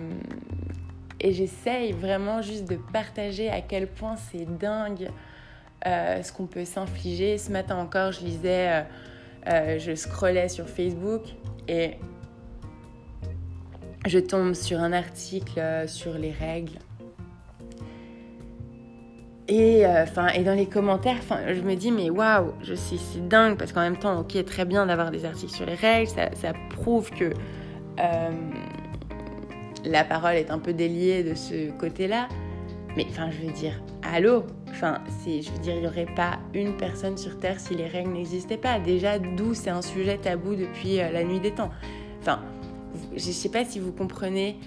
et 1.19 1.33
j'essaye 1.33 1.91
vraiment 1.91 2.41
juste 2.41 2.67
de 2.67 2.77
partager 2.91 3.47
à 3.47 3.61
quel 3.61 3.87
point 3.87 4.15
c'est 4.15 4.45
dingue 4.57 5.11
euh, 5.85 6.23
ce 6.23 6.33
qu'on 6.33 6.47
peut 6.47 6.65
s'infliger. 6.65 7.37
Ce 7.37 7.51
matin 7.51 7.77
encore, 7.77 8.11
je 8.11 8.21
lisais, 8.21 8.85
euh, 9.47 9.77
je 9.77 9.93
scrollais 9.93 10.49
sur 10.49 10.67
Facebook 10.67 11.21
et 11.67 11.91
je 14.07 14.17
tombe 14.17 14.55
sur 14.55 14.79
un 14.79 14.93
article 14.93 15.61
sur 15.87 16.15
les 16.15 16.31
règles 16.31 16.79
et, 19.53 19.85
euh, 19.85 20.05
et 20.35 20.43
dans 20.43 20.55
les 20.55 20.65
commentaires, 20.65 21.17
je 21.47 21.61
me 21.61 21.75
dis, 21.75 21.91
mais 21.91 22.09
waouh, 22.09 22.53
c'est 22.75 23.27
dingue, 23.27 23.57
parce 23.57 23.71
qu'en 23.71 23.81
même 23.81 23.97
temps, 23.97 24.19
ok, 24.19 24.43
très 24.45 24.65
bien 24.65 24.85
d'avoir 24.85 25.11
des 25.11 25.25
articles 25.25 25.53
sur 25.53 25.65
les 25.65 25.75
règles, 25.75 26.09
ça, 26.09 26.53
prouve 26.69 27.11
que 27.11 27.25
euh, 27.99 28.29
la 29.85 30.03
parole 30.03 30.35
est 30.35 30.49
un 30.49 30.57
peu 30.57 30.73
déliée 30.73 31.23
de 31.23 31.35
ce 31.35 31.71
côté-là. 31.77 32.27
Mais 32.95 33.05
enfin, 33.09 33.29
je 33.29 33.45
veux 33.45 33.53
dire, 33.53 33.81
allô? 34.01 34.43
Enfin, 34.69 34.99
je 35.25 35.51
veux 35.51 35.59
dire, 35.59 35.75
il 35.75 35.81
n'y 35.81 35.87
aurait 35.87 36.07
pas 36.15 36.39
une 36.55 36.75
personne 36.75 37.17
sur 37.17 37.37
Terre 37.37 37.59
si 37.59 37.75
les 37.75 37.87
règles 37.87 38.11
n'existaient 38.11 38.57
pas. 38.57 38.79
Déjà, 38.79 39.19
d'où 39.19 39.53
c'est 39.53 39.69
un 39.69 39.83
sujet 39.83 40.17
tabou 40.17 40.55
depuis 40.55 40.99
euh, 40.99 41.11
la 41.11 41.23
nuit 41.23 41.39
des 41.39 41.51
temps. 41.51 41.69
Enfin, 42.21 42.39
je 43.15 43.27
ne 43.27 43.31
sais 43.33 43.49
pas 43.49 43.65
si 43.65 43.79
vous 43.79 43.91
comprenez 43.91 44.57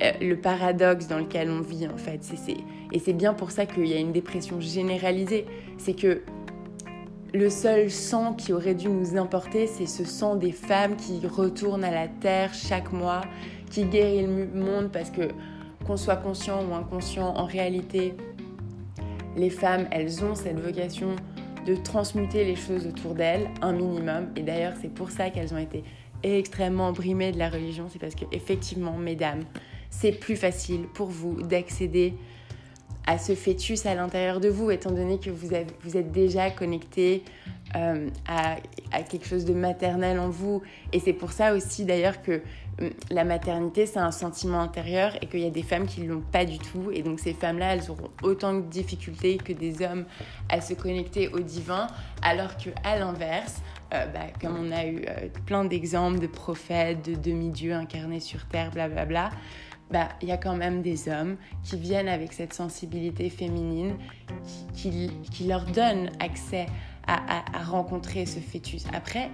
le 0.00 0.34
paradoxe 0.34 1.06
dans 1.06 1.18
lequel 1.18 1.50
on 1.50 1.60
vit 1.60 1.86
en 1.86 1.96
fait. 1.96 2.20
et 2.92 2.98
c'est 2.98 3.12
bien 3.12 3.34
pour 3.34 3.50
ça 3.50 3.66
qu'il 3.66 3.86
y 3.86 3.94
a 3.94 3.98
une 3.98 4.12
dépression 4.12 4.60
généralisée. 4.60 5.46
C'est 5.78 5.94
que 5.94 6.22
le 7.32 7.50
seul 7.50 7.90
sang 7.90 8.32
qui 8.34 8.52
aurait 8.52 8.74
dû 8.74 8.88
nous 8.88 9.16
importer, 9.16 9.66
c'est 9.66 9.86
ce 9.86 10.04
sang 10.04 10.36
des 10.36 10.52
femmes 10.52 10.96
qui 10.96 11.26
retournent 11.26 11.84
à 11.84 11.90
la 11.90 12.06
terre 12.06 12.54
chaque 12.54 12.92
mois, 12.92 13.22
qui 13.70 13.84
guérit 13.84 14.26
le 14.26 14.46
monde 14.54 14.90
parce 14.92 15.10
que 15.10 15.28
qu'on 15.84 15.96
soit 15.96 16.16
conscient 16.16 16.64
ou 16.64 16.74
inconscient, 16.74 17.34
en 17.36 17.44
réalité, 17.44 18.14
les 19.36 19.50
femmes, 19.50 19.86
elles 19.90 20.24
ont 20.24 20.34
cette 20.34 20.58
vocation 20.58 21.16
de 21.66 21.74
transmuter 21.74 22.44
les 22.44 22.56
choses 22.56 22.86
autour 22.86 23.14
d'elles, 23.14 23.48
un 23.62 23.72
minimum. 23.72 24.28
Et 24.36 24.42
d'ailleurs, 24.42 24.74
c'est 24.80 24.92
pour 24.92 25.10
ça 25.10 25.30
qu'elles 25.30 25.52
ont 25.52 25.58
été 25.58 25.82
extrêmement 26.22 26.92
brimé 26.92 27.32
de 27.32 27.38
la 27.38 27.50
religion, 27.50 27.86
c'est 27.90 27.98
parce 27.98 28.14
que 28.14 28.24
effectivement, 28.32 28.96
mesdames, 28.96 29.42
c'est 30.00 30.12
plus 30.12 30.36
facile 30.36 30.86
pour 30.92 31.08
vous 31.08 31.40
d'accéder 31.42 32.14
à 33.06 33.18
ce 33.18 33.34
fœtus 33.34 33.84
à 33.86 33.94
l'intérieur 33.94 34.40
de 34.40 34.48
vous, 34.48 34.70
étant 34.70 34.90
donné 34.90 35.18
que 35.18 35.30
vous, 35.30 35.54
êtes 35.54 36.12
déjà 36.12 36.50
connecté 36.50 37.22
euh, 37.76 38.08
à, 38.26 38.56
quelque 39.02 39.26
chose 39.26 39.44
de 39.44 39.52
maternel 39.52 40.18
en 40.18 40.30
vous. 40.30 40.62
Et 40.92 41.00
c'est 41.00 41.12
pour 41.12 41.32
ça 41.32 41.54
aussi 41.54 41.84
d'ailleurs 41.84 42.22
que 42.22 42.40
hum, 42.80 42.90
la 43.10 43.24
maternité, 43.24 43.84
c'est 43.84 43.98
un 43.98 44.10
sentiment 44.10 44.60
intérieur 44.60 45.16
et 45.20 45.26
qu'il 45.26 45.40
y 45.40 45.46
a 45.46 45.50
des 45.50 45.62
femmes 45.62 45.86
qui 45.86 46.00
ne 46.00 46.08
l'ont 46.08 46.22
pas 46.32 46.46
du 46.46 46.58
tout. 46.58 46.90
Et 46.92 47.02
donc 47.02 47.20
ces 47.20 47.34
femmes-là, 47.34 47.74
elles 47.74 47.90
auront 47.90 48.10
autant 48.22 48.54
de 48.54 48.62
difficultés 48.62 49.36
que 49.36 49.52
des 49.52 49.84
hommes 49.84 50.06
à 50.48 50.62
se 50.62 50.72
connecter 50.72 51.28
au 51.28 51.40
divin, 51.40 51.88
alors 52.22 52.56
qu'à 52.56 52.98
l'inverse, 52.98 53.60
euh, 53.92 54.06
bah, 54.06 54.26
comme 54.40 54.56
on 54.56 54.72
a 54.72 54.86
eu 54.86 55.04
euh, 55.08 55.28
plein 55.44 55.64
d'exemples 55.66 56.18
de 56.18 56.26
prophètes, 56.26 57.04
de 57.04 57.14
demi-dieux 57.14 57.74
incarnés 57.74 58.20
sur 58.20 58.46
Terre, 58.46 58.70
blablabla, 58.70 59.04
bla, 59.04 59.28
bla, 59.28 59.38
bah, 59.90 60.08
il 60.22 60.28
y 60.28 60.32
a 60.32 60.36
quand 60.36 60.56
même 60.56 60.82
des 60.82 61.08
hommes 61.08 61.36
qui 61.62 61.76
viennent 61.76 62.08
avec 62.08 62.32
cette 62.32 62.52
sensibilité 62.52 63.30
féminine 63.30 63.96
qui, 64.74 65.10
qui, 65.30 65.44
leur 65.44 65.64
donne 65.66 66.10
accès 66.20 66.66
à, 67.06 67.58
à, 67.58 67.62
rencontrer 67.64 68.26
ce 68.26 68.40
fœtus. 68.40 68.84
Après, 68.92 69.30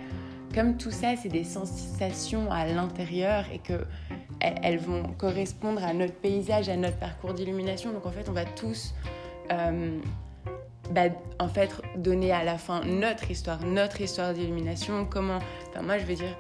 comme 0.55 0.77
tout 0.77 0.91
ça, 0.91 1.15
c'est 1.17 1.29
des 1.29 1.45
sensations 1.45 2.51
à 2.51 2.67
l'intérieur 2.67 3.45
et 3.53 3.59
que 3.59 3.85
elles 4.41 4.79
vont 4.79 5.03
correspondre 5.19 5.85
à 5.85 5.93
notre 5.93 6.15
paysage, 6.15 6.69
à 6.69 6.77
notre 6.77 6.97
parcours 6.97 7.35
d'illumination. 7.35 7.93
Donc 7.93 8.07
en 8.07 8.11
fait, 8.11 8.29
on 8.29 8.33
va 8.33 8.45
tous, 8.45 8.95
euh, 9.53 9.99
bah, 10.91 11.05
en 11.39 11.49
fait, 11.49 11.71
donner 11.97 12.33
à 12.33 12.43
la 12.43 12.59
fin 12.59 12.83
notre 12.85 13.31
histoire, 13.31 13.65
notre 13.65 14.01
histoire 14.01 14.33
d'illumination. 14.33 15.05
Comment, 15.05 15.39
enfin 15.69 15.83
moi, 15.83 15.99
je 15.99 16.07
veux 16.07 16.15
dire, 16.15 16.37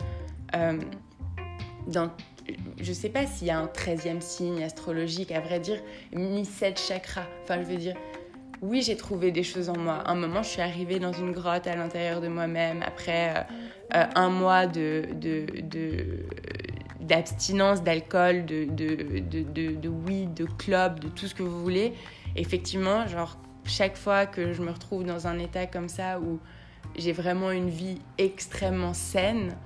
euh, 0.57 0.79
dans 1.87 2.11
je 2.81 2.93
sais 2.93 3.09
pas 3.09 3.27
s'il 3.27 3.49
y 3.49 3.51
a 3.51 3.59
un 3.59 3.67
13e 3.67 4.21
signe 4.21 4.63
astrologique, 4.63 5.33
à 5.33 5.41
vrai 5.41 5.61
dire, 5.61 5.81
mis 6.13 6.45
7 6.45 6.79
chakras. 6.79 7.27
Enfin, 7.43 7.61
je 7.63 7.67
veux 7.67 7.77
dire, 7.77 7.97
oui, 8.63 8.83
j'ai 8.83 8.97
trouvé 8.97 9.33
des 9.33 9.43
choses 9.43 9.71
en 9.71 9.79
moi. 9.79 10.03
un 10.07 10.15
moment, 10.15 10.43
je 10.43 10.51
suis 10.51 10.61
arrivée 10.61 10.99
dans 10.99 11.13
une 11.13 11.33
grotte 11.33 11.67
à 11.67 11.77
l'intérieur 11.77 12.21
de 12.21 12.29
moi-même 12.29 12.83
après 12.83 13.31
euh, 13.31 13.43
euh, 13.95 14.05
un 14.15 14.29
mois 14.29 14.67
de, 14.67 15.07
d'abstinence 17.01 17.83
d'alcool, 17.83 18.45
de, 18.45 18.65
de, 18.65 19.73
de, 19.73 19.89
weed, 19.89 20.35
de 20.35 20.45
club, 20.45 21.01
de 21.01 21.09
tout 21.09 21.27
ce 21.27 21.35
que 21.35 21.43
vous 21.43 21.63
voulez. 21.63 21.95
Effectivement, 22.37 23.07
genre, 23.07 23.39
chaque 23.65 23.97
fois 23.97 24.27
que 24.27 24.53
je 24.53 24.63
me 24.63 24.71
retrouve 24.71 25.05
dans 25.05 25.27
un 25.27 25.39
état 25.39 25.67
comme 25.67 25.89
ça 25.89 26.21
où 26.21 26.39
j'ai 26.97 27.13
vraiment 27.13 27.51
une 27.51 27.71
vie 27.71 28.01
extrêmement 28.19 28.95
saine, 28.95 29.57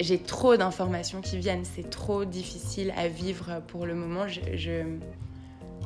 j'ai 0.00 0.18
trop 0.18 0.56
d'informations 0.56 1.20
qui 1.20 1.38
viennent, 1.38 1.64
c'est 1.64 1.88
trop 1.88 2.24
difficile 2.24 2.92
à 2.96 3.08
vivre 3.08 3.62
pour 3.68 3.86
le 3.86 3.94
moment. 3.94 4.26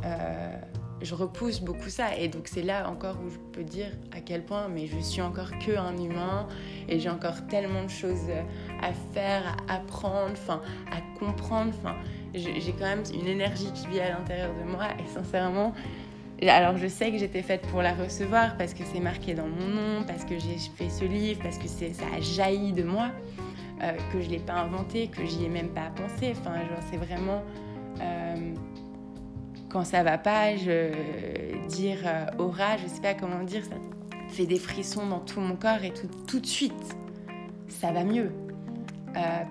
Euh, 0.04 0.52
je 1.00 1.14
repousse 1.14 1.60
beaucoup 1.60 1.88
ça. 1.88 2.16
Et 2.16 2.28
donc 2.28 2.48
c'est 2.48 2.62
là 2.62 2.88
encore 2.88 3.16
où 3.24 3.30
je 3.30 3.38
peux 3.52 3.64
dire 3.64 3.90
à 4.12 4.20
quel 4.20 4.44
point, 4.44 4.68
mais 4.68 4.86
je 4.86 4.98
suis 4.98 5.22
encore 5.22 5.50
que 5.58 5.76
un 5.76 5.96
humain 5.96 6.48
et 6.88 6.98
j'ai 6.98 7.10
encore 7.10 7.46
tellement 7.46 7.84
de 7.84 7.90
choses 7.90 8.30
à 8.82 8.92
faire, 9.12 9.56
à 9.68 9.74
apprendre, 9.74 10.32
enfin, 10.32 10.62
à 10.90 11.00
comprendre. 11.18 11.72
Enfin, 11.78 11.96
j'ai 12.34 12.72
quand 12.78 12.86
même 12.86 13.04
une 13.12 13.26
énergie 13.26 13.72
qui 13.72 13.86
vit 13.88 14.00
à 14.00 14.10
l'intérieur 14.10 14.52
de 14.54 14.70
moi 14.70 14.86
et 14.98 15.08
sincèrement, 15.12 15.74
alors 16.46 16.76
je 16.76 16.86
sais 16.86 17.10
que 17.10 17.18
j'étais 17.18 17.42
faite 17.42 17.62
pour 17.62 17.82
la 17.82 17.94
recevoir 17.94 18.56
parce 18.56 18.72
que 18.74 18.84
c'est 18.92 19.00
marqué 19.00 19.34
dans 19.34 19.48
mon 19.48 19.66
nom, 19.66 20.04
parce 20.06 20.24
que 20.24 20.38
j'ai 20.38 20.56
fait 20.76 20.90
ce 20.90 21.04
livre, 21.04 21.40
parce 21.42 21.58
que 21.58 21.66
ça 21.66 22.04
a 22.16 22.20
jailli 22.20 22.72
de 22.72 22.84
moi. 22.84 23.10
Euh, 23.82 23.92
que 24.12 24.20
je 24.20 24.26
ne 24.26 24.32
l'ai 24.32 24.38
pas 24.40 24.54
inventé, 24.54 25.06
que 25.06 25.24
j'y 25.24 25.44
ai 25.44 25.48
même 25.48 25.68
pas 25.68 25.90
pensé. 25.94 26.32
Enfin, 26.32 26.54
c'est 26.90 26.96
vraiment 26.96 27.42
euh, 28.00 28.54
quand 29.70 29.84
ça 29.84 30.02
va 30.02 30.18
pas, 30.18 30.52
dire 31.68 31.98
euh, 32.04 32.26
aura, 32.38 32.76
je 32.76 32.88
sais 32.88 33.00
pas 33.00 33.14
comment 33.14 33.44
dire, 33.44 33.64
ça 33.64 33.76
fait 34.30 34.46
des 34.46 34.58
frissons 34.58 35.06
dans 35.06 35.20
tout 35.20 35.40
mon 35.40 35.54
corps 35.54 35.84
et 35.84 35.92
tout, 35.92 36.08
tout 36.26 36.40
de 36.40 36.46
suite, 36.46 36.96
ça 37.68 37.92
va 37.92 38.02
mieux. 38.02 38.32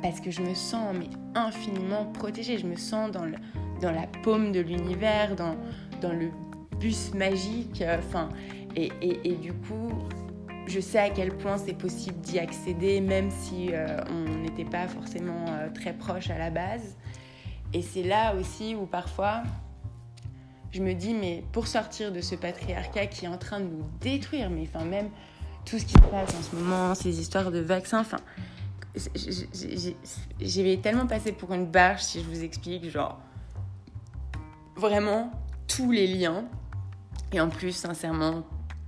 parce 0.02 0.20
que 0.20 0.30
je 0.30 0.42
me 0.42 0.54
sens 0.54 0.94
mais 0.94 1.10
infiniment 1.36 2.06
protégée, 2.06 2.58
je 2.58 2.68
me 2.68 2.76
sens 2.76 3.12
dans, 3.12 3.26
le, 3.26 3.36
dans 3.82 3.92
la 3.92 4.08
paume 4.24 4.52
de 4.52 4.60
l'univers, 4.60 5.36
dans, 5.36 5.56
dans 6.02 6.14
le 6.14 6.32
bus 6.80 7.14
magique, 7.14 7.84
enfin, 7.98 8.30
et, 8.76 8.92
et, 9.02 9.20
et, 9.30 9.36
du 9.36 9.54
coup, 9.54 9.90
je 10.68 10.80
sais 10.80 11.00
à 11.00 11.10
quel 11.10 11.36
point 11.36 11.58
c'est 11.58 11.74
possible 11.74 12.20
d'y 12.20 12.40
accéder, 12.40 13.02
même 13.02 13.32
si 13.32 13.70
euh, 13.72 14.00
on 14.10 14.38
n'était 14.40 14.66
pas 14.66 14.88
forcément 14.88 15.46
euh, 15.50 15.70
très 15.74 15.94
proche 15.94 16.30
à 16.30 16.38
la 16.38 16.50
base. 16.50 16.98
Et 17.74 17.82
c'est 17.82 18.04
là 18.04 18.36
aussi 18.36 18.76
où 18.76 18.86
parfois 18.86 19.44
je 20.72 20.82
me 20.82 20.94
dis, 20.94 21.14
mais 21.14 21.44
pour 21.54 21.68
sortir 21.68 22.12
de 22.12 22.22
ce 22.22 22.36
patriarcat 22.36 23.08
qui 23.08 23.26
est 23.26 23.30
en 23.30 23.38
train 23.38 23.60
de 23.60 23.66
nous 23.66 23.86
détruire, 24.02 24.50
mais 24.50 24.68
enfin 24.74 24.86
même 24.86 25.10
tout 25.66 25.80
ce 25.80 25.86
qui 25.86 25.94
se 25.94 26.00
passe 26.00 26.36
en 26.36 26.42
ce 26.42 26.56
moment, 26.56 26.96
ces 26.96 27.20
histoires 27.20 27.52
de 27.52 27.60
vaccins, 27.60 28.00
enfin, 28.00 28.20
j'ai 30.40 30.80
tellement 30.80 31.08
passé 31.08 31.32
pour 31.32 31.54
une 31.54 31.66
barge 31.66 32.02
si 32.02 32.22
je 32.22 32.26
vous 32.26 32.44
explique, 32.44 32.90
genre, 32.90 33.20
vraiment 34.76 35.32
tous 35.68 35.92
les 35.92 36.08
liens. 36.08 36.46
Et 37.34 37.42
en 37.42 37.50
plus, 37.50 37.74
sincèrement, 37.74 38.44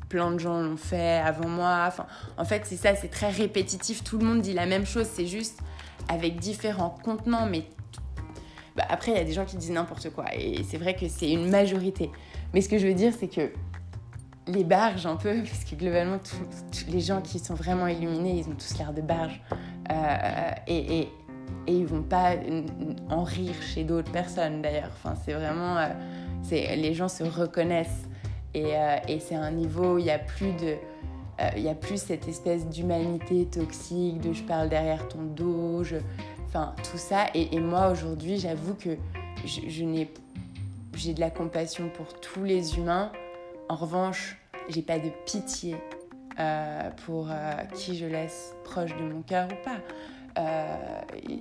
plein 0.09 0.31
de 0.31 0.39
gens 0.39 0.61
l'ont 0.61 0.77
fait 0.77 1.19
avant 1.19 1.47
moi. 1.47 1.89
En 2.37 2.43
fait, 2.43 2.63
c'est 2.65 2.75
ça, 2.75 2.95
c'est 2.95 3.09
très 3.09 3.29
répétitif. 3.29 4.03
Tout 4.03 4.17
le 4.17 4.25
monde 4.25 4.41
dit 4.41 4.53
la 4.53 4.65
même 4.65 4.85
chose, 4.85 5.07
c'est 5.11 5.27
juste 5.27 5.59
avec 6.09 6.39
différents 6.39 6.97
contenants. 7.03 7.45
Mais 7.45 7.63
bah, 8.75 8.83
après, 8.89 9.11
il 9.11 9.17
y 9.17 9.21
a 9.21 9.23
des 9.23 9.33
gens 9.33 9.45
qui 9.45 9.55
disent 9.55 9.71
n'importe 9.71 10.09
quoi. 10.09 10.25
Et 10.35 10.63
c'est 10.63 10.77
vrai 10.77 10.95
que 10.95 11.07
c'est 11.07 11.31
une 11.31 11.49
majorité. 11.49 12.09
Mais 12.53 12.61
ce 12.61 12.67
que 12.67 12.77
je 12.77 12.87
veux 12.87 12.93
dire, 12.93 13.13
c'est 13.17 13.27
que 13.27 13.51
les 14.47 14.63
barges, 14.63 15.05
un 15.05 15.15
peu, 15.15 15.37
parce 15.43 15.63
que 15.63 15.75
globalement, 15.75 16.17
les 16.89 16.99
gens 16.99 17.21
qui 17.21 17.39
sont 17.39 17.53
vraiment 17.53 17.87
illuminés, 17.87 18.39
ils 18.39 18.49
ont 18.49 18.55
tous 18.55 18.77
l'air 18.77 18.93
de 18.93 19.01
barges. 19.01 19.39
Euh, 19.91 20.51
et, 20.67 20.99
et, 20.99 21.09
et, 21.67 21.73
ils 21.73 21.85
vont 21.85 22.03
pas 22.03 22.33
en 23.09 23.23
rire 23.23 23.55
chez 23.61 23.83
d'autres 23.83 24.11
personnes, 24.11 24.61
d'ailleurs. 24.61 24.91
C'est 25.23 25.33
vraiment. 25.33 25.77
Euh, 25.77 25.87
les 26.51 26.93
gens 26.93 27.09
se 27.09 27.23
reconnaissent 27.23 28.08
euh, 28.55 28.97
et, 29.07 29.19
c'est 29.19 29.35
un 29.35 29.51
niveau 29.51 29.95
où 29.95 29.97
il 29.97 30.05
n'y 30.05 30.11
a 30.11 30.19
plus 30.19 30.53
de... 30.53 30.75
Euh, 31.39 31.49
il 31.55 31.63
y 31.63 31.69
a 31.69 31.75
plus 31.75 32.01
cette 32.01 32.27
espèce 32.27 32.67
d'humanité 32.67 33.45
toxique, 33.45 34.19
de 34.19 34.33
je 34.33 34.43
parle 34.43 34.69
derrière 34.69 35.07
ton 35.07 35.23
dos, 35.23 35.83
je... 35.83 35.97
enfin 36.47 36.73
tout 36.89 36.97
ça. 36.97 37.27
Et, 37.33 37.59
moi 37.59 37.91
aujourd'hui, 37.91 38.37
j'avoue 38.37 38.73
que 38.73 38.97
je, 39.45 39.83
n'ai, 39.83 40.11
j'ai 40.95 41.13
de 41.13 41.19
la 41.19 41.29
compassion 41.29 41.89
pour 41.89 42.19
tous 42.19 42.43
les 42.43 42.77
humains. 42.77 43.11
En 43.69 43.75
revanche, 43.75 44.37
j'ai 44.67 44.81
pas 44.81 44.99
de 44.99 45.09
pitié 45.25 45.75
euh, 46.39 46.89
pour 47.05 47.29
qui 47.73 47.95
je 47.95 48.05
laisse 48.05 48.53
proche 48.63 48.95
de 48.97 49.03
mon 49.03 49.21
cœur 49.21 49.47
ou 49.47 49.63
pas. 49.63 49.79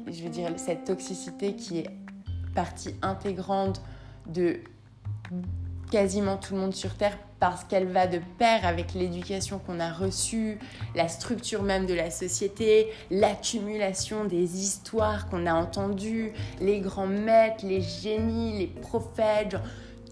je 0.07 0.23
veux 0.23 0.31
dire, 0.31 0.51
cette 0.57 0.85
toxicité 0.85 1.57
qui 1.57 1.79
est 1.79 1.91
partie 2.55 2.95
intégrante 3.03 3.83
de 4.27 4.61
quasiment 5.91 6.37
tout 6.37 6.55
le 6.55 6.61
monde 6.61 6.75
sur 6.75 6.95
Terre 6.95 7.19
parce 7.41 7.65
qu'elle 7.65 7.87
va 7.87 8.07
de 8.07 8.21
pair 8.39 8.67
avec 8.67 8.95
l'éducation 8.95 9.61
qu'on 9.61 9.79
a 9.79 9.93
reçue, 9.93 10.59
la 10.97 11.09
structure 11.09 11.63
même 11.63 11.87
de 11.87 11.95
la 11.95 12.11
société, 12.11 12.89
l'accumulation 13.11 14.25
des 14.25 14.61
histoires 14.61 15.29
qu'on 15.29 15.47
a 15.47 15.55
entendues, 15.55 16.33
les 16.61 16.81
grands 16.81 17.07
maîtres, 17.07 17.65
les 17.65 17.81
génies, 17.81 18.59
les 18.59 18.67
prophètes, 18.67 19.57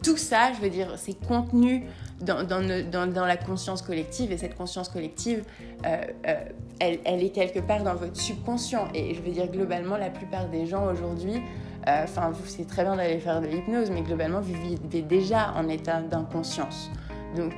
tout 0.03 0.17
ça, 0.17 0.53
je 0.53 0.61
veux 0.61 0.71
dire, 0.71 0.95
c'est 0.97 1.19
contenu 1.27 1.85
dans, 2.21 3.27
la 3.27 3.37
conscience 3.37 3.83
collective 3.83 4.33
et 4.33 4.39
cette 4.39 4.57
conscience 4.57 4.89
collective, 4.89 5.45
euh, 5.85 5.97
euh, 6.27 6.35
elle, 6.79 7.23
est 7.23 7.31
quelque 7.31 7.61
part 7.61 7.83
dans 7.83 7.95
votre 7.95 8.17
subconscient. 8.17 8.89
Et 8.95 9.15
je 9.15 9.21
veux 9.23 9.33
dire, 9.33 9.49
globalement, 9.49 9.97
la 9.97 10.11
plupart 10.11 10.49
des 10.49 10.67
gens 10.67 10.87
aujourd'hui 10.87 11.43
enfin, 11.87 12.31
vous, 12.31 12.47
c'est 12.47 12.67
très 12.67 12.83
bien 12.83 12.97
d'aller 12.97 13.19
faire 13.19 13.41
de 13.41 13.47
l'hypnose, 13.47 13.91
mais 13.91 14.03
globalement, 14.03 14.41
vous 14.41 14.55
vivez 14.55 15.03
déjà 15.03 15.53
en 15.53 15.69
état 15.69 16.01
d'inconscience. 16.01 16.91
Donc, 17.37 17.53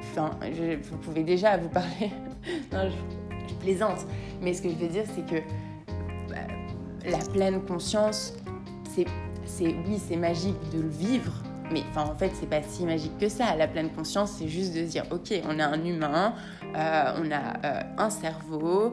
vous 0.82 0.96
pouvez 0.98 1.22
déjà 1.22 1.56
vous 1.56 1.68
parler. 1.68 2.10
non, 2.72 2.90
je, 2.90 3.54
plaisante. 3.60 4.06
Mais 4.40 4.54
ce 4.54 4.62
que 4.62 4.68
je 4.68 4.74
veux 4.74 4.88
dire, 4.88 5.04
c'est 5.14 5.26
que 5.26 5.40
bah, 6.28 6.36
la 7.04 7.18
pleine 7.18 7.62
conscience, 7.62 8.34
c'est, 8.84 9.06
oui, 9.66 9.98
c'est 9.98 10.16
magique 10.16 10.56
de 10.72 10.82
le 10.82 10.88
vivre, 10.88 11.32
mais 11.72 11.82
en 11.96 12.14
fait, 12.14 12.30
c'est 12.34 12.48
pas 12.48 12.62
si 12.62 12.84
magique 12.84 13.16
que 13.18 13.28
ça. 13.28 13.56
La 13.56 13.66
pleine 13.66 13.90
conscience, 13.90 14.32
c'est 14.38 14.48
juste 14.48 14.74
de 14.74 14.82
dire, 14.82 15.04
ok, 15.10 15.32
on 15.48 15.58
a 15.58 15.64
un 15.64 15.84
humain, 15.84 16.34
euh, 16.76 17.12
on 17.16 17.30
a 17.30 17.66
euh, 17.66 17.82
un 17.96 18.10
cerveau 18.10 18.92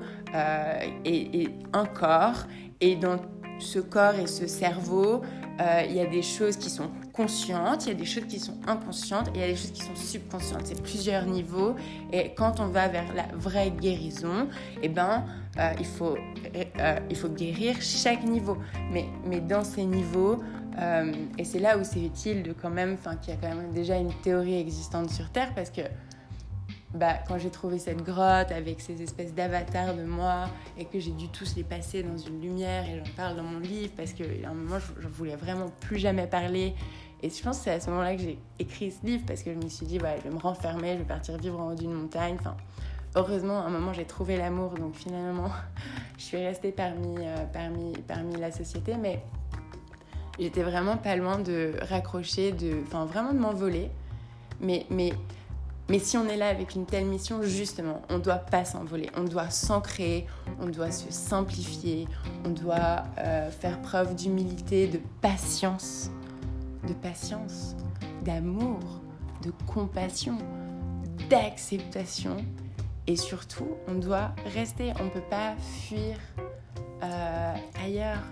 et, 1.03 1.41
et, 1.41 1.49
un 1.73 1.85
corps, 1.85 2.45
et 2.81 2.95
dans 2.95 3.17
ce 3.59 3.79
corps 3.79 4.15
et 4.15 4.27
ce 4.27 4.47
cerveau, 4.47 5.21
euh, 5.61 5.83
il 5.87 5.95
y 5.95 6.01
a 6.01 6.05
des 6.05 6.21
choses 6.21 6.57
qui 6.57 6.69
sont 6.69 6.89
conscientes, 7.13 7.85
il 7.85 7.89
y 7.89 7.91
a 7.91 7.95
des 7.95 8.05
choses 8.05 8.25
qui 8.25 8.39
sont 8.39 8.57
inconscientes, 8.67 9.29
et 9.29 9.31
il 9.35 9.41
y 9.41 9.43
a 9.43 9.47
des 9.47 9.55
choses 9.55 9.71
qui 9.71 9.83
sont 9.83 9.95
subconscientes. 9.95 10.63
C'est 10.65 10.81
plusieurs 10.81 11.25
niveaux. 11.25 11.75
Et 12.11 12.33
quand 12.33 12.59
on 12.59 12.67
va 12.67 12.87
vers 12.87 13.13
la 13.13 13.27
vraie 13.33 13.71
guérison, 13.71 14.49
eh 14.81 14.89
ben, 14.89 15.23
euh, 15.57 15.71
il, 15.79 15.85
faut, 15.85 16.17
euh, 16.55 16.99
il 17.09 17.15
faut 17.15 17.29
guérir 17.29 17.77
chaque 17.81 18.23
niveau. 18.23 18.57
Mais, 18.91 19.05
mais 19.25 19.39
dans 19.39 19.63
ces 19.63 19.85
niveaux, 19.85 20.43
et 21.37 21.45
c'est 21.45 21.59
là 21.59 21.77
où 21.77 21.85
c'est 21.85 22.03
utile 22.03 22.43
de 22.43 22.51
quand 22.51 22.69
même, 22.69 22.97
enfin, 22.99 23.15
qu'il 23.15 23.33
y 23.33 23.37
a 23.37 23.39
quand 23.39 23.55
même 23.55 23.71
déjà 23.71 23.95
une 23.95 24.11
théorie 24.23 24.59
existante 24.59 25.09
sur 25.09 25.29
Terre, 25.29 25.53
parce 25.55 25.69
que 25.69 25.83
bah, 26.95 27.15
quand 27.27 27.37
j'ai 27.37 27.49
trouvé 27.49 27.77
cette 27.77 28.01
grotte 28.03 28.51
avec 28.51 28.79
ces 28.81 29.01
espèces 29.01 29.33
d'avatars 29.33 29.95
de 29.95 30.03
moi 30.03 30.45
et 30.77 30.85
que 30.85 30.99
j'ai 30.99 31.11
dû 31.11 31.27
tous 31.27 31.55
les 31.55 31.63
passer 31.63 32.03
dans 32.03 32.17
une 32.17 32.41
lumière 32.41 32.85
et 32.89 32.97
j'en 32.97 33.11
parle 33.15 33.35
dans 33.35 33.43
mon 33.43 33.59
livre 33.59 33.91
parce 33.97 34.13
qu'à 34.13 34.23
un 34.45 34.53
moment 34.53 34.77
je, 34.79 35.07
voulais 35.07 35.35
vraiment 35.35 35.69
plus 35.81 35.97
jamais 35.97 36.25
parler 36.27 36.73
et 37.21 37.29
je 37.29 37.43
pense 37.43 37.57
que 37.57 37.63
c'est 37.65 37.71
à 37.71 37.79
ce 37.79 37.89
moment-là 37.89 38.15
que 38.15 38.21
j'ai 38.21 38.39
écrit 38.59 38.91
ce 38.91 39.05
livre 39.05 39.23
parce 39.27 39.43
que 39.43 39.53
je 39.53 39.57
me 39.57 39.69
suis 39.69 39.85
dit 39.85 39.99
ouais, 39.99 40.17
je 40.19 40.29
vais 40.29 40.35
me 40.35 40.39
renfermer, 40.39 40.93
je 40.93 40.99
vais 40.99 41.05
partir 41.05 41.37
vivre 41.37 41.59
en 41.59 41.71
haut 41.71 41.75
d'une 41.75 41.93
montagne. 41.93 42.37
Enfin, 42.39 42.55
heureusement 43.15 43.59
à 43.59 43.65
un 43.65 43.69
moment 43.69 43.93
j'ai 43.93 44.05
trouvé 44.05 44.37
l'amour 44.37 44.71
donc 44.71 44.95
finalement 44.95 45.49
je 46.17 46.23
suis 46.23 46.37
restée 46.37 46.71
parmi, 46.71 47.17
euh, 47.19 47.45
parmi, 47.51 47.93
parmi 48.07 48.35
la 48.37 48.51
société 48.51 48.95
mais 48.95 49.21
j'étais 50.39 50.63
vraiment 50.63 50.97
pas 50.97 51.15
loin 51.15 51.39
de 51.39 51.73
raccrocher, 51.81 52.51
de, 52.51 52.77
enfin 52.85 53.05
vraiment 53.05 53.33
de 53.33 53.39
m'envoler. 53.39 53.89
Mais, 54.61 54.85
mais 54.89 55.11
mais 55.87 55.99
si 55.99 56.17
on 56.17 56.27
est 56.27 56.37
là 56.37 56.49
avec 56.49 56.75
une 56.75 56.85
telle 56.85 57.05
mission, 57.05 57.43
justement, 57.43 58.01
on 58.09 58.15
ne 58.15 58.23
doit 58.23 58.39
pas 58.39 58.65
s'envoler, 58.65 59.09
on 59.15 59.23
doit 59.23 59.51
s'ancrer, 59.51 60.25
on 60.59 60.67
doit 60.67 60.91
se 60.91 61.11
simplifier, 61.11 62.07
on 62.43 62.49
doit 62.49 63.03
euh, 63.19 63.51
faire 63.51 63.79
preuve 63.81 64.15
d'humilité, 64.15 64.87
de 64.87 64.99
patience, 65.21 66.09
de 66.87 66.93
patience, 66.93 67.75
d'amour, 68.23 68.79
de 69.43 69.51
compassion, 69.67 70.39
d'acceptation. 71.29 72.37
Et 73.05 73.15
surtout, 73.15 73.69
on 73.87 73.93
doit 73.93 74.31
rester, 74.55 74.91
on 74.99 75.05
ne 75.05 75.09
peut 75.09 75.29
pas 75.29 75.55
fuir 75.57 76.17
euh, 77.03 77.55
ailleurs 77.83 78.23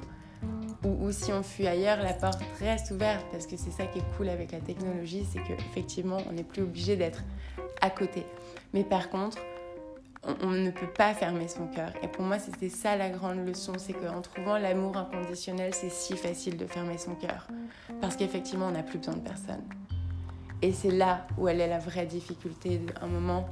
ou, 0.84 1.12
si 1.12 1.32
on 1.32 1.44
fuit 1.44 1.68
ailleurs, 1.68 2.02
la 2.02 2.14
porte 2.14 2.42
reste 2.60 2.92
ouverte 2.92 3.26
parce 3.32 3.48
que 3.48 3.56
c'est 3.56 3.72
ça 3.72 3.86
qui 3.86 4.00
est 4.00 4.18
cool 4.18 4.30
avec 4.30 4.52
la 4.52 4.60
technologie, 4.60 5.26
c'est 5.32 5.42
qu'effectivement, 5.44 6.18
on 6.30 6.34
n'est 6.34 6.44
plus 6.44 6.62
obligé 6.62 6.98
d'être 6.98 7.24
à 7.82 7.90
côté. 7.90 8.26
Mais 8.74 8.84
par 8.84 9.10
contre, 9.10 9.38
on, 10.42 10.52
ne 10.52 10.72
peut 10.72 10.88
pas 10.88 11.14
fermer 11.14 11.48
son 11.48 11.68
cœur. 11.68 11.92
Et 12.02 12.08
pour 12.08 12.24
moi, 12.24 12.40
c'était 12.40 12.70
ça 12.70 12.96
la 12.96 13.10
grande 13.10 13.46
leçon, 13.46 13.74
c'est 13.78 13.94
qu'en 13.94 14.22
trouvant 14.22 14.58
l'amour 14.58 14.96
inconditionnel, 14.98 15.74
c'est 15.74 15.92
si 15.92 16.16
facile 16.16 16.58
de 16.58 16.66
fermer 16.66 16.98
son 16.98 17.16
cœur. 17.16 17.48
Parce 18.02 18.16
qu'effectivement, 18.16 18.68
on 18.68 18.72
n'a 18.72 18.84
plus 18.84 18.98
besoin 18.98 19.16
de 19.16 19.22
personne. 19.22 19.64
Et 20.62 20.72
c'est 20.72 20.92
là 20.92 21.28
où 21.38 21.48
elle 21.48 21.60
est 21.60 21.68
la 21.68 21.80
vraie 21.80 22.06
difficulté, 22.06 22.80
d'un 22.80 23.08
moment, 23.08 23.46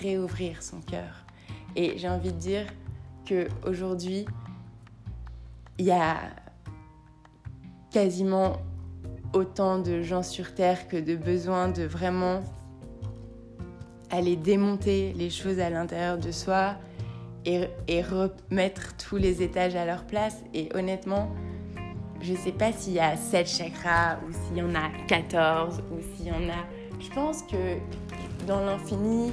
réouvrir 0.00 0.62
son 0.62 0.80
cœur. 0.80 1.24
Et 1.74 1.98
j'ai 1.98 2.08
envie 2.08 2.32
de 2.32 2.38
dire 2.38 2.66
qu'aujourd'hui, 3.28 4.26
il 5.78 5.86
y 5.86 5.90
a 5.90 6.16
quasiment 7.90 8.56
autant 9.32 9.78
de 9.78 10.02
gens 10.02 10.22
sur 10.22 10.54
Terre 10.54 10.88
que 10.88 10.96
de 10.96 11.16
besoin 11.16 11.68
de 11.68 11.84
vraiment 11.84 12.42
aller 14.10 14.36
démonter 14.36 15.12
les 15.14 15.30
choses 15.30 15.58
à 15.58 15.70
l'intérieur 15.70 16.18
de 16.18 16.30
soi 16.30 16.76
et, 17.44 18.02
remettre 18.02 18.96
tous 18.96 19.16
les 19.16 19.42
étages 19.42 19.76
à 19.76 19.84
leur 19.84 20.04
place. 20.04 20.42
Et 20.52 20.68
honnêtement, 20.74 21.30
je 22.20 22.32
ne 22.32 22.36
sais 22.36 22.52
pas 22.52 22.72
s'il 22.72 22.94
y 22.94 23.00
a 23.00 23.16
7 23.16 23.46
chakras 23.46 24.18
ou 24.26 24.32
s'il 24.32 24.58
y 24.58 24.62
en 24.62 24.74
a 24.74 24.90
14 25.06 25.82
ou 25.92 26.16
s'il 26.16 26.28
y 26.28 26.32
en 26.32 26.50
a... 26.50 26.66
Je 26.98 27.10
pense 27.10 27.42
que 27.42 27.78
dans 28.46 28.60
l'infini, 28.60 29.32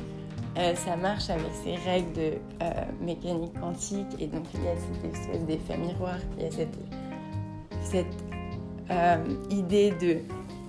euh, 0.55 0.75
ça 0.75 0.95
marche 0.95 1.31
avec 1.31 1.51
ces 1.63 1.75
règles 1.75 2.13
de 2.13 2.31
euh, 2.61 2.71
mécanique 3.01 3.59
quantique 3.59 4.05
et 4.19 4.27
donc 4.27 4.43
il 4.53 4.63
y 4.63 4.67
a 4.67 4.75
cette 4.75 5.11
espèce 5.11 5.45
d'effet 5.45 5.77
miroir, 5.77 6.17
il 6.37 6.43
y 6.43 6.47
a 6.47 6.51
cette, 7.81 8.05
euh, 8.91 9.17
idée 9.49 9.91
de 9.99 10.17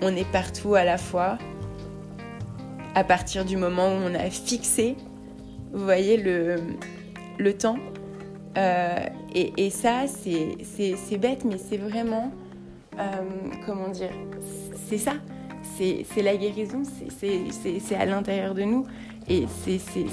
on 0.01 0.17
est 0.17 0.31
partout 0.31 0.75
à 0.75 0.85
la 0.85 0.97
fois 0.97 1.37
à 2.95 3.05
partir 3.05 3.45
du 3.45 3.59
moment 3.59 3.89
où 3.89 3.99
on 4.11 4.15
a 4.15 4.31
fixé, 4.31 4.97
vous 5.73 5.85
voyez, 5.85 6.17
le, 6.17 6.57
le 7.39 7.53
temps. 7.53 7.77
Et, 9.35 9.53
et, 9.57 9.71
ça, 9.71 10.05
c'est 10.07 11.19
bête, 11.19 11.45
mais 11.45 11.59
c'est 11.59 11.77
vraiment, 11.77 12.31
comment 13.67 13.89
dire, 13.89 14.13
c'est 14.87 14.99
ça. 14.99 15.15
C'est 15.77 16.23
la 16.23 16.37
guérison, 16.37 16.83
c'est 17.19 17.97
à 17.97 18.07
l'intérieur 18.07 18.55
de 18.55 18.63
nous. 18.63 18.87
Et 19.29 19.47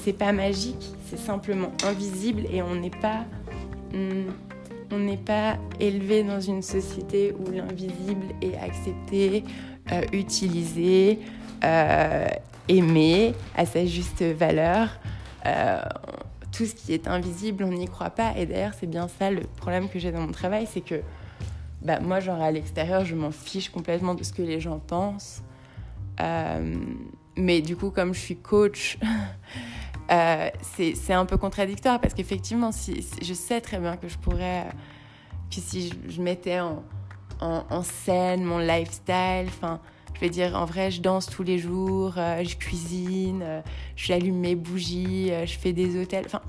c'est 0.03 0.13
pas 0.13 0.31
magique, 0.31 0.89
c'est 1.07 1.19
simplement 1.19 1.71
invisible 1.85 2.43
et 2.51 2.61
on 2.61 2.75
n'est 2.75 2.89
pas. 2.89 3.25
Hmm, 3.93 4.29
on 4.93 4.99
n'est 4.99 5.17
pas 5.17 5.57
élevé 5.79 6.23
dans 6.23 6.41
une 6.41 6.61
société 6.61 7.33
où 7.33 7.49
l'invisible 7.49 8.27
est 8.41 8.57
accepté, 8.57 9.45
euh, 9.91 10.01
utilisé, 10.11 11.19
euh, 11.63 12.27
aimé 12.67 13.33
à 13.55 13.65
sa 13.65 13.85
juste 13.85 14.21
valeur. 14.21 14.89
Euh, 15.45 15.81
tout 16.51 16.65
ce 16.65 16.75
qui 16.75 16.93
est 16.93 17.07
invisible, 17.07 17.63
on 17.63 17.71
n'y 17.71 17.87
croit 17.87 18.09
pas. 18.09 18.33
Et 18.37 18.45
d'ailleurs, 18.45 18.73
c'est 18.77 18.87
bien 18.87 19.07
ça 19.07 19.31
le 19.31 19.41
problème 19.41 19.87
que 19.87 19.97
j'ai 19.97 20.11
dans 20.11 20.21
mon 20.21 20.31
travail, 20.31 20.67
c'est 20.69 20.81
que 20.81 21.01
bah, 21.81 21.99
moi, 21.99 22.19
genre 22.19 22.41
à 22.41 22.51
l'extérieur, 22.51 23.05
je 23.05 23.15
m'en 23.15 23.31
fiche 23.31 23.69
complètement 23.69 24.13
de 24.13 24.23
ce 24.23 24.33
que 24.33 24.41
les 24.41 24.59
gens 24.59 24.79
pensent. 24.79 25.41
Mais 27.37 27.61
du 27.61 27.75
coup, 27.75 27.91
comme 27.91 28.13
je 28.13 28.19
suis 28.19 28.37
coach, 28.37 28.97
Euh, 30.11 30.49
c'est 30.61 31.13
un 31.13 31.25
peu 31.25 31.37
contradictoire 31.37 32.01
parce 32.01 32.13
qu'effectivement, 32.13 32.71
si, 32.71 33.07
je 33.21 33.33
sais 33.33 33.61
très 33.61 33.79
bien 33.79 33.95
que 33.95 34.09
je 34.09 34.17
pourrais, 34.17 34.65
que 35.49 35.61
si 35.61 35.93
je, 36.09 36.21
mettais 36.21 36.59
en, 36.59 37.83
scène 37.83 38.43
mon 38.43 38.59
lifestyle, 38.59 39.47
enfin, 39.47 39.79
je 40.13 40.19
vais 40.19 40.29
dire, 40.29 40.55
en 40.55 40.65
vrai, 40.65 40.91
je 40.91 41.01
danse 41.01 41.27
tous 41.27 41.43
les 41.43 41.57
jours, 41.57 42.15
euh, 42.17 42.43
je 42.43 42.57
cuisine, 42.57 43.41
euh, 43.41 43.61
j'allume 43.95 44.37
mes 44.37 44.55
bougies, 44.55 45.31
je 45.45 45.57
fais 45.57 45.71
des 45.71 45.97
hôtels. 45.99 46.25
Enfin, 46.25 46.41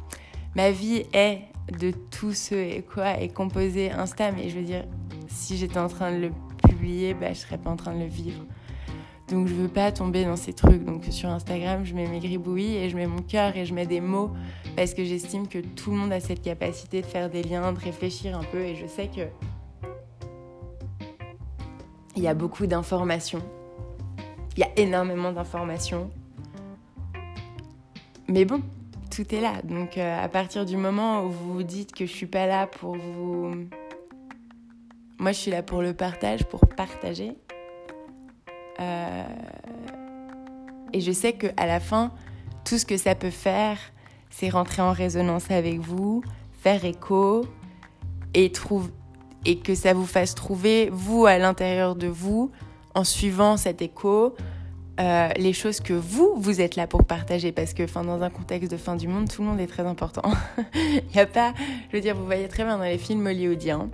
ma 0.57 0.73
vie 0.73 1.05
est 1.12 1.42
de 1.79 1.92
tout 2.11 2.33
ce 2.33 2.57
et 2.57 2.83
quoi 2.83 3.21
est 3.21 3.33
composé 3.33 3.92
Insta, 3.92 4.33
mais 4.33 4.49
je 4.49 4.59
veux 4.59 4.64
dire, 4.64 4.85
si 5.29 5.57
j'étais 5.57 5.79
en 5.79 5.88
train 5.88 6.11
de 6.11 6.16
le 6.16 6.31
publier, 6.66 7.14
bah, 7.14 7.33
je 7.33 7.38
serais 7.38 7.59
pas 7.59 7.71
en 7.71 7.77
train 7.77 7.95
de 7.95 8.01
le 8.01 8.07
vivre. 8.07 8.42
Donc 9.33 9.49
je 9.49 9.55
veux 9.55 9.68
pas 9.68 9.90
tomber 9.92 10.27
dans 10.27 10.37
ces 10.37 10.53
trucs. 10.53 10.85
Donc 10.85 11.05
sur 11.09 11.31
Instagram, 11.31 11.87
je 11.87 11.95
mets 11.95 12.07
mes 12.07 12.21
gribouilles 12.21 12.77
et 12.77 12.90
je 12.90 12.97
mets 12.97 13.07
mon 13.07 13.23
cœur 13.23 13.57
et 13.57 13.64
je 13.64 13.73
mets 13.73 13.87
des 13.87 14.03
mots 14.03 14.31
parce 14.77 14.92
que 14.92 15.05
j'estime 15.05 15.49
que 15.49 15.59
tout 15.59 15.90
le 15.90 15.97
monde 15.97 16.12
a 16.12 16.21
cette 16.21 16.42
capacité 16.42 17.01
de 17.01 17.07
faire 17.07 17.31
des 17.31 17.42
liens, 17.42 17.73
de 17.73 17.79
réfléchir 17.79 18.37
un 18.37 18.45
peu 18.45 18.59
et 18.59 18.77
je 18.77 18.87
sais 18.87 19.09
que 19.09 19.23
il 22.14 22.23
y 22.23 22.29
a 22.29 22.35
beaucoup 22.35 22.66
d'informations. 22.66 23.42
Il 24.55 24.61
y 24.61 24.64
a 24.64 24.68
énormément 24.77 25.33
d'informations. 25.33 26.11
Mais 28.29 28.45
bon, 28.45 28.61
tout 29.11 29.35
est 29.35 29.40
là. 29.40 29.62
Donc 29.64 29.97
euh, 29.97 30.23
à 30.23 30.29
partir 30.29 30.66
du 30.66 30.77
moment 30.77 31.25
où 31.25 31.31
vous 31.31 31.55
vous 31.55 31.62
dites 31.62 31.95
que 31.95 32.05
je 32.05 32.12
suis 32.12 32.27
pas 32.27 32.47
là 32.47 32.66
pour 32.66 32.97
vous 32.97 33.55
moi 35.18 35.33
je 35.33 35.38
suis 35.38 35.51
là 35.53 35.62
pour 35.62 35.81
le 35.81 35.95
partage, 35.95 36.45
pour 36.45 36.66
partager. 36.66 37.35
Euh, 38.81 39.25
et 40.93 41.01
je 41.01 41.13
sais 41.13 41.33
qu'à 41.33 41.67
la 41.67 41.81
fin, 41.81 42.11
tout 42.65 42.79
ce 42.79 42.87
que 42.87 42.97
ça 42.97 43.15
peut 43.15 43.31
faire, 43.31 43.79
c'est 44.31 44.49
rentrer 44.49 44.83
en 44.83 44.93
résonance 44.93 45.51
avec 45.51 45.79
vous, 45.79 46.23
faire 46.61 46.85
écho 46.85 47.45
et, 48.35 48.51
que 48.51 49.75
ça 49.75 49.93
vous 49.95 50.07
fasse 50.07 50.35
trouver, 50.35 50.89
vous, 50.93 51.27
à 51.27 51.39
l'intérieur 51.39 51.97
de 51.97 52.07
vous, 52.07 52.51
en 52.95 53.05
suivant 53.05 53.57
cet 53.57 53.83
écho, 53.83 54.35
euh, 55.01 55.29
les 55.37 55.53
choses 55.53 55.81
que 55.81 55.95
vous, 55.95 56.35
vous 56.37 56.61
êtes 56.61 56.77
là 56.77 56.87
pour 56.87 57.05
partager. 57.05 57.53
Parce 57.53 57.75
que 57.75 57.83
enfin, 57.83 58.05
dans 58.05 58.23
un 58.23 58.31
contexte 58.31 58.71
de 58.71 58.77
fin 58.77 58.97
du 58.97 59.09
monde, 59.09 59.29
tout 59.29 59.43
le 59.43 59.49
monde 59.49 59.61
est 59.61 59.67
très 59.67 59.85
important. 59.85 60.31
Il 60.75 61.15
n'y 61.15 61.21
a 61.21 61.27
pas, 61.27 61.55
je 61.91 61.97
veux 61.97 62.03
dire, 62.03 62.15
vous 62.15 62.27
voyez 62.27 62.49
très 62.49 62.65
bien 62.65 62.79
dans 62.79 62.85
les 62.85 62.99
films 62.99 63.27
hollywoodiens, 63.27 63.91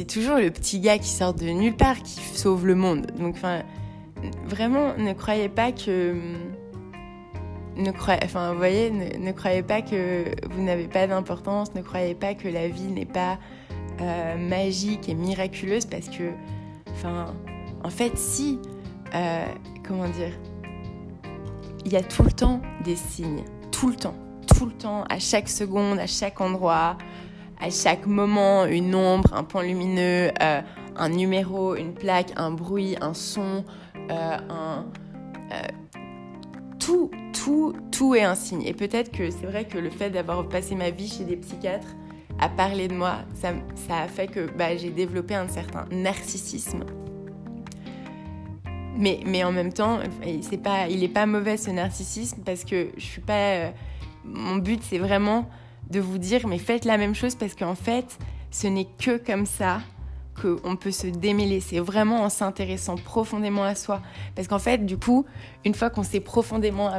c'est 0.00 0.06
toujours 0.06 0.38
le 0.38 0.50
petit 0.50 0.80
gars 0.80 0.96
qui 0.96 1.10
sort 1.10 1.34
de 1.34 1.44
nulle 1.44 1.76
part 1.76 2.02
qui 2.02 2.20
sauve 2.20 2.66
le 2.66 2.74
monde. 2.74 3.08
Donc, 3.18 3.36
vraiment, 4.46 4.96
ne 4.96 5.12
croyez 5.12 5.50
pas 5.50 5.72
que. 5.72 6.16
Enfin, 8.24 8.52
vous 8.52 8.56
voyez, 8.56 8.90
ne, 8.90 9.32
croyez 9.32 9.62
pas 9.62 9.82
que 9.82 10.24
vous 10.52 10.62
n'avez 10.62 10.88
pas 10.88 11.06
d'importance, 11.06 11.74
ne 11.74 11.82
croyez 11.82 12.14
pas 12.14 12.32
que 12.32 12.48
la 12.48 12.68
vie 12.68 12.86
n'est 12.86 13.04
pas 13.04 13.38
euh, 14.00 14.38
magique 14.38 15.10
et 15.10 15.14
miraculeuse 15.14 15.84
parce 15.84 16.08
que, 16.08 16.30
en 17.84 17.90
fait, 17.90 18.16
si, 18.16 18.58
euh, 19.14 19.44
comment 19.86 20.08
dire, 20.08 20.32
il 21.84 21.92
y 21.92 21.96
a 21.96 22.02
tout 22.02 22.22
le 22.22 22.32
temps 22.32 22.62
des 22.84 22.96
signes, 22.96 23.44
tout 23.70 23.90
le 23.90 23.96
temps, 23.96 24.14
tout 24.46 24.64
le 24.64 24.72
temps, 24.72 25.04
à 25.10 25.18
chaque 25.18 25.50
seconde, 25.50 25.98
à 25.98 26.06
chaque 26.06 26.40
endroit, 26.40 26.96
à 27.60 27.70
chaque 27.70 28.06
moment 28.06 28.64
une 28.66 28.94
ombre, 28.94 29.32
un 29.34 29.44
point 29.44 29.62
lumineux, 29.62 30.30
euh, 30.42 30.60
un 30.96 31.08
numéro, 31.08 31.76
une 31.76 31.94
plaque, 31.94 32.32
un 32.36 32.50
bruit, 32.50 32.96
un 33.00 33.14
son, 33.14 33.64
euh, 34.10 34.36
un, 34.48 34.86
tout, 36.78 37.10
tout, 37.32 37.74
tout 37.92 38.14
est 38.14 38.22
un 38.22 38.34
signe. 38.34 38.62
Et 38.62 38.72
peut-être 38.72 39.12
que 39.12 39.30
c'est 39.30 39.46
vrai 39.46 39.66
que 39.66 39.78
le 39.78 39.90
fait 39.90 40.10
d'avoir 40.10 40.48
passé 40.48 40.74
ma 40.74 40.90
vie 40.90 41.08
chez 41.08 41.24
des 41.24 41.36
psychiatres 41.36 41.94
à 42.40 42.48
parler 42.48 42.88
de 42.88 42.94
moi, 42.94 43.18
ça, 43.34 43.52
ça 43.74 43.98
a 43.98 44.08
fait 44.08 44.26
que 44.26 44.50
bah, 44.56 44.76
j'ai 44.76 44.90
développé 44.90 45.34
un 45.34 45.48
certain 45.48 45.86
narcissisme. 45.90 46.84
Mais, 48.96 49.20
mais 49.26 49.44
en 49.44 49.52
même 49.52 49.72
temps, 49.72 49.98
pas, 50.62 50.88
il 50.88 51.00
n'est 51.00 51.08
pas 51.08 51.26
mauvais 51.26 51.56
ce 51.56 51.70
narcissisme 51.70 52.42
parce 52.44 52.64
que 52.64 52.88
je 52.96 53.04
suis 53.04 53.20
pas. 53.20 53.54
Euh, 53.54 53.70
mon 54.24 54.56
but, 54.56 54.82
c'est 54.82 54.98
vraiment 54.98 55.48
de 55.90 56.00
vous 56.00 56.18
dire, 56.18 56.46
mais 56.46 56.58
faites 56.58 56.84
la 56.84 56.96
même 56.96 57.14
chose 57.14 57.34
parce 57.34 57.54
qu'en 57.54 57.74
fait, 57.74 58.18
ce 58.50 58.66
n'est 58.66 58.88
que 58.98 59.18
comme 59.18 59.46
ça 59.46 59.80
qu'on 60.40 60.76
peut 60.76 60.90
se 60.90 61.06
démêler. 61.06 61.60
C'est 61.60 61.80
vraiment 61.80 62.22
en 62.22 62.28
s'intéressant 62.28 62.96
profondément 62.96 63.64
à 63.64 63.74
soi. 63.74 64.00
Parce 64.34 64.48
qu'en 64.48 64.58
fait, 64.58 64.84
du 64.86 64.96
coup, 64.96 65.26
une 65.64 65.74
fois 65.74 65.90
qu'on 65.90 66.02
s'est 66.02 66.20
profondément 66.20 66.90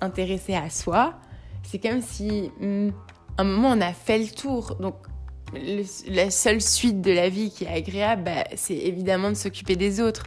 intéressé 0.00 0.54
à 0.54 0.70
soi, 0.70 1.14
c'est 1.62 1.78
comme 1.78 2.00
si, 2.00 2.50
hmm, 2.60 2.90
un 3.38 3.44
moment, 3.44 3.70
on 3.70 3.80
a 3.80 3.92
fait 3.92 4.18
le 4.18 4.28
tour. 4.28 4.76
Donc, 4.80 4.94
la 6.08 6.30
seule 6.30 6.60
suite 6.60 7.00
de 7.00 7.10
la 7.10 7.28
vie 7.28 7.50
qui 7.50 7.64
est 7.64 7.68
agréable, 7.68 8.24
bah, 8.24 8.44
c'est 8.54 8.76
évidemment 8.76 9.30
de 9.30 9.34
s'occuper 9.34 9.76
des 9.76 10.00
autres. 10.00 10.24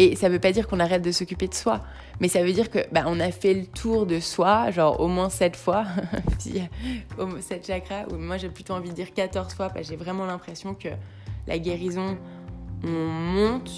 Et 0.00 0.16
ça 0.16 0.30
veut 0.30 0.38
pas 0.38 0.50
dire 0.50 0.66
qu'on 0.66 0.80
arrête 0.80 1.02
de 1.02 1.12
s'occuper 1.12 1.46
de 1.46 1.52
soi, 1.52 1.82
mais 2.20 2.28
ça 2.28 2.42
veut 2.42 2.54
dire 2.54 2.70
que 2.70 2.78
bah, 2.90 3.02
on 3.04 3.20
a 3.20 3.30
fait 3.30 3.52
le 3.52 3.66
tour 3.66 4.06
de 4.06 4.18
soi, 4.18 4.70
genre 4.70 4.98
au 4.98 5.08
moins 5.08 5.28
sept 5.28 5.56
fois, 5.56 5.84
sept 6.38 7.66
chakras, 7.66 8.06
ou 8.10 8.16
moi 8.16 8.38
j'ai 8.38 8.48
plutôt 8.48 8.72
envie 8.72 8.88
de 8.88 8.94
dire 8.94 9.12
14 9.12 9.52
fois, 9.52 9.68
parce 9.68 9.82
que 9.82 9.92
j'ai 9.92 9.96
vraiment 9.96 10.24
l'impression 10.24 10.74
que 10.74 10.88
la 11.46 11.58
guérison, 11.58 12.16
on 12.82 12.88
monte 12.88 13.70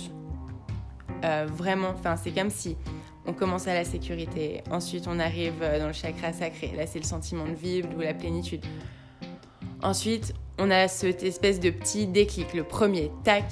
euh, 1.24 1.48
vraiment, 1.50 1.88
enfin 1.88 2.14
c'est 2.14 2.30
comme 2.30 2.50
si 2.50 2.76
on 3.26 3.32
commence 3.32 3.66
à 3.66 3.74
la 3.74 3.84
sécurité, 3.84 4.62
ensuite 4.70 5.08
on 5.08 5.18
arrive 5.18 5.60
euh, 5.60 5.80
dans 5.80 5.88
le 5.88 5.92
chakra 5.92 6.32
sacré, 6.32 6.72
là 6.76 6.86
c'est 6.86 7.00
le 7.00 7.04
sentiment 7.04 7.46
de 7.46 7.54
vivre 7.54 7.88
ou 7.96 8.00
la 8.00 8.14
plénitude. 8.14 8.64
Ensuite, 9.82 10.34
on 10.58 10.70
a 10.70 10.88
cette 10.88 11.22
espèce 11.22 11.60
de 11.60 11.70
petit 11.70 12.06
déclic, 12.06 12.54
le 12.54 12.64
premier, 12.64 13.10
tac, 13.24 13.44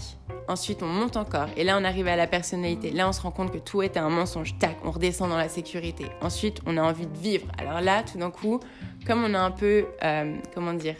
Ensuite, 0.50 0.82
on 0.82 0.86
monte 0.86 1.16
encore. 1.16 1.46
Et 1.56 1.62
là, 1.62 1.78
on 1.80 1.84
arrive 1.84 2.08
à 2.08 2.16
la 2.16 2.26
personnalité. 2.26 2.90
Là, 2.90 3.08
on 3.08 3.12
se 3.12 3.20
rend 3.20 3.30
compte 3.30 3.52
que 3.52 3.58
tout 3.58 3.82
est 3.82 3.96
un 3.96 4.08
mensonge. 4.08 4.58
Tac, 4.58 4.78
on 4.84 4.90
redescend 4.90 5.30
dans 5.30 5.36
la 5.36 5.48
sécurité. 5.48 6.06
Ensuite, 6.22 6.60
on 6.66 6.76
a 6.76 6.82
envie 6.82 7.06
de 7.06 7.16
vivre. 7.16 7.46
Alors 7.56 7.80
là, 7.80 8.02
tout 8.02 8.18
d'un 8.18 8.32
coup, 8.32 8.58
comme 9.06 9.22
on 9.22 9.32
a 9.34 9.38
un 9.38 9.52
peu, 9.52 9.86
euh, 10.02 10.34
comment 10.52 10.72
dire, 10.72 10.96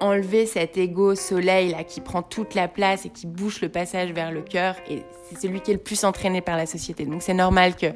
enlevé 0.00 0.44
cet 0.44 0.76
ego 0.76 1.14
soleil 1.14 1.70
là 1.70 1.82
qui 1.82 2.02
prend 2.02 2.22
toute 2.22 2.54
la 2.54 2.68
place 2.68 3.06
et 3.06 3.08
qui 3.08 3.26
bouche 3.26 3.62
le 3.62 3.70
passage 3.70 4.12
vers 4.12 4.30
le 4.30 4.42
cœur, 4.42 4.76
et 4.88 5.02
c'est 5.28 5.40
celui 5.40 5.60
qui 5.60 5.70
est 5.70 5.74
le 5.74 5.80
plus 5.80 6.04
entraîné 6.04 6.42
par 6.42 6.58
la 6.58 6.66
société. 6.66 7.06
Donc 7.06 7.22
c'est 7.22 7.34
normal 7.34 7.74
que 7.74 7.86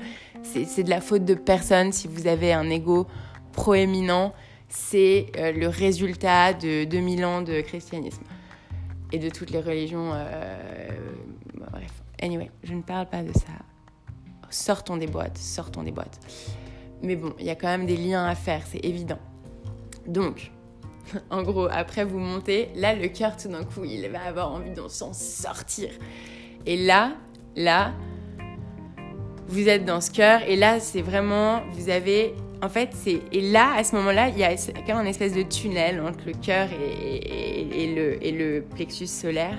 c'est 0.42 0.82
de 0.82 0.90
la 0.90 1.02
faute 1.02 1.26
de 1.26 1.34
personne 1.34 1.92
si 1.92 2.08
vous 2.08 2.26
avez 2.26 2.54
un 2.54 2.68
ego 2.70 3.06
proéminent. 3.52 4.32
C'est 4.74 5.26
euh, 5.36 5.52
le 5.52 5.68
résultat 5.68 6.54
de 6.54 6.84
2000 6.84 7.24
ans 7.26 7.42
de 7.42 7.60
christianisme 7.60 8.22
et 9.12 9.18
de 9.18 9.28
toutes 9.28 9.50
les 9.50 9.60
religions. 9.60 10.12
Euh, 10.14 10.88
bref, 11.70 12.02
anyway, 12.22 12.50
je 12.64 12.72
ne 12.72 12.80
parle 12.80 13.06
pas 13.06 13.22
de 13.22 13.34
ça. 13.34 13.52
Sortons 14.48 14.96
des 14.96 15.06
boîtes, 15.06 15.36
sortons 15.36 15.82
des 15.82 15.90
boîtes. 15.90 16.18
Mais 17.02 17.16
bon, 17.16 17.34
il 17.38 17.44
y 17.44 17.50
a 17.50 17.54
quand 17.54 17.68
même 17.68 17.84
des 17.84 17.98
liens 17.98 18.24
à 18.24 18.34
faire, 18.34 18.62
c'est 18.66 18.82
évident. 18.82 19.18
Donc, 20.06 20.50
en 21.30 21.42
gros, 21.42 21.68
après 21.70 22.06
vous 22.06 22.18
montez, 22.18 22.70
là, 22.74 22.94
le 22.94 23.08
cœur, 23.08 23.36
tout 23.36 23.48
d'un 23.48 23.64
coup, 23.64 23.84
il 23.84 24.08
va 24.08 24.22
avoir 24.22 24.52
envie 24.52 24.72
d'en 24.72 24.88
s'en 24.88 25.12
sortir. 25.12 25.90
Et 26.64 26.78
là, 26.78 27.12
là, 27.56 27.92
vous 29.48 29.68
êtes 29.68 29.84
dans 29.84 30.00
ce 30.00 30.10
cœur, 30.10 30.40
et 30.48 30.56
là, 30.56 30.80
c'est 30.80 31.02
vraiment, 31.02 31.60
vous 31.72 31.90
avez 31.90 32.34
en 32.62 32.68
fait, 32.68 32.90
c'est 32.92 33.20
et 33.32 33.40
là, 33.40 33.74
à 33.76 33.82
ce 33.82 33.96
moment-là, 33.96 34.28
il 34.28 34.38
y 34.38 34.44
a 34.44 34.54
comme 34.86 34.96
un 34.96 35.04
espèce 35.04 35.34
de 35.34 35.42
tunnel 35.42 36.00
entre 36.00 36.26
le 36.26 36.32
cœur 36.32 36.68
et, 36.72 38.32
le, 38.32 38.60
plexus 38.60 39.08
solaire. 39.08 39.58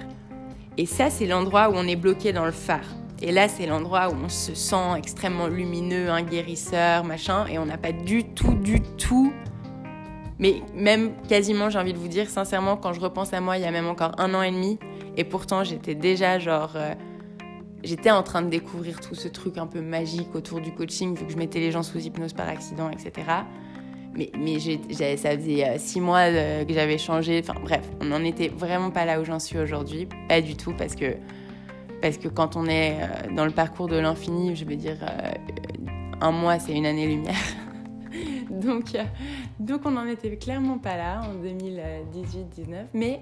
Et 0.77 0.85
ça, 0.85 1.09
c'est 1.09 1.27
l'endroit 1.27 1.69
où 1.69 1.73
on 1.75 1.85
est 1.85 1.97
bloqué 1.97 2.31
dans 2.31 2.45
le 2.45 2.51
phare. 2.51 2.95
Et 3.21 3.31
là, 3.31 3.49
c'est 3.49 3.65
l'endroit 3.65 4.09
où 4.09 4.15
on 4.23 4.29
se 4.29 4.55
sent 4.55 4.97
extrêmement 4.97 5.47
lumineux, 5.47 6.09
un 6.09 6.23
guérisseur, 6.23 7.03
machin, 7.03 7.45
et 7.47 7.59
on 7.59 7.65
n'a 7.65 7.77
pas 7.77 7.91
du 7.91 8.23
tout, 8.23 8.53
du 8.53 8.81
tout. 8.97 9.33
Mais 10.39 10.61
même 10.73 11.11
quasiment, 11.27 11.69
j'ai 11.69 11.79
envie 11.79 11.93
de 11.93 11.99
vous 11.99 12.07
dire, 12.07 12.29
sincèrement, 12.29 12.77
quand 12.77 12.93
je 12.93 13.01
repense 13.01 13.33
à 13.33 13.41
moi, 13.41 13.57
il 13.57 13.63
y 13.63 13.67
a 13.67 13.71
même 13.71 13.87
encore 13.87 14.13
un 14.17 14.33
an 14.33 14.41
et 14.41 14.51
demi, 14.51 14.79
et 15.17 15.25
pourtant 15.25 15.65
j'étais 15.65 15.95
déjà 15.95 16.39
genre. 16.39 16.71
Euh, 16.75 16.93
j'étais 17.83 18.11
en 18.11 18.23
train 18.23 18.41
de 18.41 18.49
découvrir 18.49 18.99
tout 18.99 19.15
ce 19.15 19.27
truc 19.27 19.57
un 19.57 19.67
peu 19.67 19.81
magique 19.81 20.33
autour 20.35 20.61
du 20.61 20.73
coaching, 20.73 21.15
vu 21.15 21.25
que 21.25 21.31
je 21.31 21.37
mettais 21.37 21.59
les 21.59 21.71
gens 21.71 21.83
sous 21.83 21.99
hypnose 21.99 22.33
par 22.33 22.47
accident, 22.47 22.89
etc. 22.89 23.11
Mais, 24.15 24.59
ça 25.15 25.37
faisait 25.37 25.67
euh, 25.67 25.77
six 25.77 25.99
mois 25.99 26.29
euh, 26.29 26.65
que 26.65 26.73
j'avais 26.73 26.97
changé. 26.97 27.41
Enfin 27.43 27.59
bref, 27.59 27.81
on 27.99 28.05
n'en 28.05 28.23
était 28.23 28.47
vraiment 28.47 28.91
pas 28.91 29.05
là 29.05 29.19
où 29.19 29.25
j'en 29.25 29.39
suis 29.39 29.57
aujourd'hui. 29.57 30.07
Pas 30.29 30.41
du 30.41 30.55
tout, 30.55 30.73
parce 30.77 30.95
que, 30.95 31.15
parce 32.01 32.17
que 32.17 32.27
quand 32.27 32.55
on 32.55 32.67
est 32.67 32.97
euh, 33.01 33.35
dans 33.35 33.45
le 33.45 33.51
parcours 33.51 33.87
de 33.87 33.97
l'infini, 33.97 34.55
je 34.55 34.65
veux 34.65 34.75
dire, 34.75 34.97
un 36.21 36.31
mois, 36.31 36.59
c'est 36.59 36.73
une 36.73 36.85
année-lumière. 36.85 37.35
donc, 38.51 38.95
donc 39.59 39.81
on 39.85 39.91
n'en 39.91 40.05
était 40.05 40.37
clairement 40.37 40.77
pas 40.77 40.95
là 40.95 41.21
en 41.23 41.43
2018-19. 41.43 42.85
Mais 42.93 43.21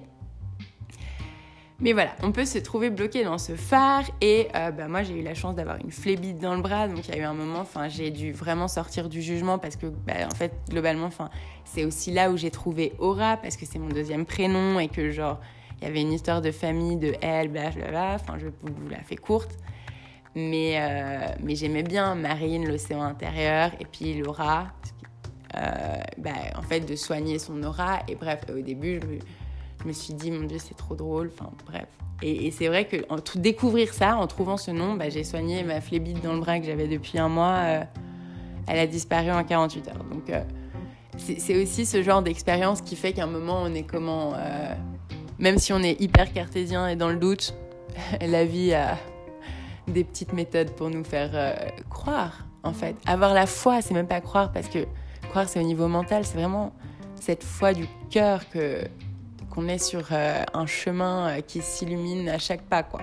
mais 1.82 1.94
voilà, 1.94 2.12
on 2.22 2.32
peut 2.32 2.46
se 2.46 2.60
trouver 2.60 2.90
bloqué 2.90 3.24
dans 3.24 3.38
ce 3.38 3.56
phare 3.56 4.04
et 4.22 4.48
euh, 4.56 4.72
bah, 4.72 4.88
moi 4.88 5.02
j'ai 5.04 5.20
eu 5.20 5.24
la 5.24 5.34
chance 5.34 5.56
d'avoir 5.56 5.78
une 5.78 5.92
flébite 5.92 6.38
dans 6.38 6.56
le 6.56 6.62
bras, 6.62 6.88
donc 6.88 7.08
il 7.08 7.16
y 7.16 7.18
a 7.18 7.22
eu 7.22 7.24
un 7.24 7.34
moment, 7.34 7.60
enfin 7.60 7.90
j'ai 7.90 8.12
dû 8.12 8.32
vraiment 8.32 8.68
sortir 8.68 9.10
du 9.10 9.22
jugement 9.22 9.58
parce 9.58 9.76
que 9.76 9.88
bah, 9.88 10.14
en 10.32 10.36
fait 10.36 10.54
globalement, 10.70 11.08
enfin 11.08 11.30
c'est 11.66 11.84
aussi 11.84 12.12
là 12.12 12.30
où 12.32 12.38
j'ai 12.38 12.52
trouvé 12.52 12.94
Aura 13.00 13.38
parce 13.38 13.58
que 13.58 13.66
c'est 13.66 13.80
mon 13.80 13.90
deuxième 13.90 14.26
prénom 14.26 14.80
et 14.80 14.88
que 14.88 15.10
genre 15.10 15.40
il 15.82 15.86
y 15.86 15.88
avait 15.88 16.02
une 16.02 16.14
histoire 16.14 16.42
de 16.42 16.52
famille, 16.52 16.98
de 16.98 17.16
elle, 17.22 17.50
blablabla, 17.50 18.16
enfin 18.16 18.38
je 18.38 18.46
vous 18.46 18.90
la 18.90 19.02
fais 19.02 19.16
courte. 19.16 19.58
Mais, 20.36 20.76
euh, 20.80 21.28
mais 21.44 21.56
j'aimais 21.56 21.84
bien 21.84 22.16
Marine, 22.16 22.66
l'océan 22.66 23.02
intérieur, 23.02 23.72
et 23.82 23.86
puis 23.86 24.14
Laura, 24.14 24.68
euh, 25.58 25.96
bah, 26.18 26.32
en 26.56 26.62
fait, 26.62 26.82
de 26.82 26.96
soigner 26.96 27.38
son 27.38 27.62
aura. 27.64 28.00
Et 28.08 28.16
bref, 28.16 28.46
au 28.50 28.62
début, 28.62 29.02
je, 29.02 29.08
je 29.82 29.88
me 29.88 29.94
suis 29.94 30.14
dit, 30.14 30.32
mon 30.32 30.46
Dieu, 30.46 30.58
c'est 30.60 30.76
trop 30.76 30.96
drôle. 30.96 31.32
Enfin, 31.34 31.52
bref. 31.66 31.88
Et, 32.22 32.52
c'est 32.52 32.68
vrai 32.68 32.86
que 32.86 32.98
découvrir 33.38 33.94
ça, 33.94 34.16
en 34.18 34.28
trouvant 34.28 34.58
ce 34.58 34.72
nom, 34.72 34.94
bah, 34.94 35.10
j'ai 35.10 35.24
soigné 35.24 35.64
ma 35.64 35.82
flébite 35.82 36.22
dans 36.24 36.34
le 36.34 36.40
bras 36.40 36.60
que 36.60 36.66
j'avais 36.66 36.88
depuis 36.88 37.18
un 37.18 37.30
mois. 37.30 37.58
Euh, 37.64 37.84
elle 38.68 38.80
a 38.80 38.88
disparu 38.88 39.32
en 39.32 39.44
48 39.44 39.88
heures. 39.88 40.04
Donc, 40.12 40.30
euh, 40.30 40.44
c'est 41.18 41.62
aussi 41.62 41.86
ce 41.86 42.04
genre 42.04 42.22
d'expérience 42.22 42.82
qui 42.82 42.96
fait 42.96 43.14
qu'à 43.14 43.24
un 43.24 43.28
moment, 43.28 43.62
on 43.64 43.74
est 43.74 43.84
comment. 43.84 44.34
Euh, 44.36 44.76
même 45.40 45.58
si 45.58 45.74
on 45.74 45.80
est 45.80 46.00
hyper 46.00 46.32
cartésien 46.32 46.88
et 46.88 46.96
dans 46.96 47.10
le 47.10 47.18
doute, 47.18 47.56
la 48.22 48.46
vie 48.46 48.74
a 48.74 48.98
des 49.88 50.04
petites 50.04 50.34
méthodes 50.34 50.72
pour 50.72 50.90
nous 50.90 51.04
faire 51.04 51.32
croire, 51.90 52.46
en 52.64 52.72
fait. 52.74 52.96
Avoir 53.08 53.34
la 53.34 53.48
foi, 53.48 53.82
c'est 53.82 53.96
même 53.96 54.08
pas 54.08 54.22
croire, 54.22 54.52
parce 54.52 54.68
que 54.68 54.86
croire, 55.32 55.50
c'est 55.50 55.60
au 55.60 55.64
niveau 55.64 55.88
mental, 55.88 56.24
c'est 56.24 56.38
vraiment 56.38 56.72
cette 57.16 57.44
foi 57.44 57.74
du 57.74 57.88
cœur 58.10 58.48
que 58.50 58.84
qu'on 59.52 59.68
est 59.68 59.78
sur 59.78 60.08
euh, 60.12 60.44
un 60.54 60.66
chemin 60.66 61.30
euh, 61.30 61.42
qui 61.42 61.62
s'illumine 61.62 62.30
à 62.30 62.40
chaque 62.40 62.62
pas, 62.62 62.82
quoi. 62.82 63.02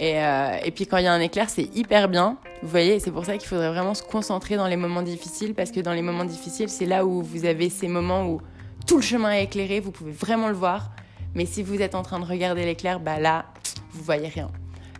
Et, 0.00 0.22
euh, 0.22 0.58
et 0.64 0.70
puis 0.70 0.86
quand 0.86 0.98
il 0.98 1.04
y 1.04 1.06
a 1.06 1.12
un 1.12 1.20
éclair, 1.20 1.48
c'est 1.48 1.74
hyper 1.74 2.08
bien. 2.08 2.36
Vous 2.62 2.68
voyez, 2.68 3.00
c'est 3.00 3.10
pour 3.10 3.24
ça 3.24 3.36
qu'il 3.38 3.48
faudrait 3.48 3.70
vraiment 3.70 3.94
se 3.94 4.02
concentrer 4.02 4.56
dans 4.56 4.66
les 4.66 4.76
moments 4.76 5.02
difficiles, 5.02 5.54
parce 5.54 5.70
que 5.70 5.80
dans 5.80 5.92
les 5.92 6.02
moments 6.02 6.24
difficiles, 6.24 6.68
c'est 6.68 6.86
là 6.86 7.06
où 7.06 7.22
vous 7.22 7.46
avez 7.46 7.70
ces 7.70 7.88
moments 7.88 8.26
où 8.28 8.40
tout 8.86 8.96
le 8.96 9.02
chemin 9.02 9.32
est 9.32 9.44
éclairé, 9.44 9.80
vous 9.80 9.90
pouvez 9.90 10.12
vraiment 10.12 10.48
le 10.48 10.54
voir. 10.54 10.90
Mais 11.34 11.46
si 11.46 11.62
vous 11.62 11.80
êtes 11.80 11.94
en 11.94 12.02
train 12.02 12.20
de 12.20 12.24
regarder 12.24 12.64
l'éclair, 12.64 13.00
bah 13.00 13.18
là, 13.18 13.46
vous 13.92 14.02
voyez 14.02 14.28
rien. 14.28 14.50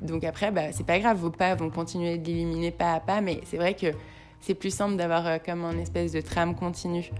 Donc 0.02 0.24
après, 0.24 0.50
bah, 0.50 0.72
c'est 0.72 0.86
pas 0.86 0.98
grave, 0.98 1.16
vos 1.16 1.30
pas 1.30 1.54
vont 1.54 1.70
continuer 1.70 2.18
de 2.18 2.26
l'éliminer 2.26 2.70
pas 2.70 2.92
à 2.92 3.00
pas, 3.00 3.20
mais 3.20 3.40
c'est 3.44 3.56
vrai 3.56 3.74
que 3.74 3.88
c'est 4.40 4.54
plus 4.54 4.72
simple 4.72 4.96
d'avoir 4.96 5.42
comme 5.42 5.64
un 5.64 5.78
espèce 5.78 6.12
de 6.12 6.20
trame 6.20 6.54
continue. 6.54 7.10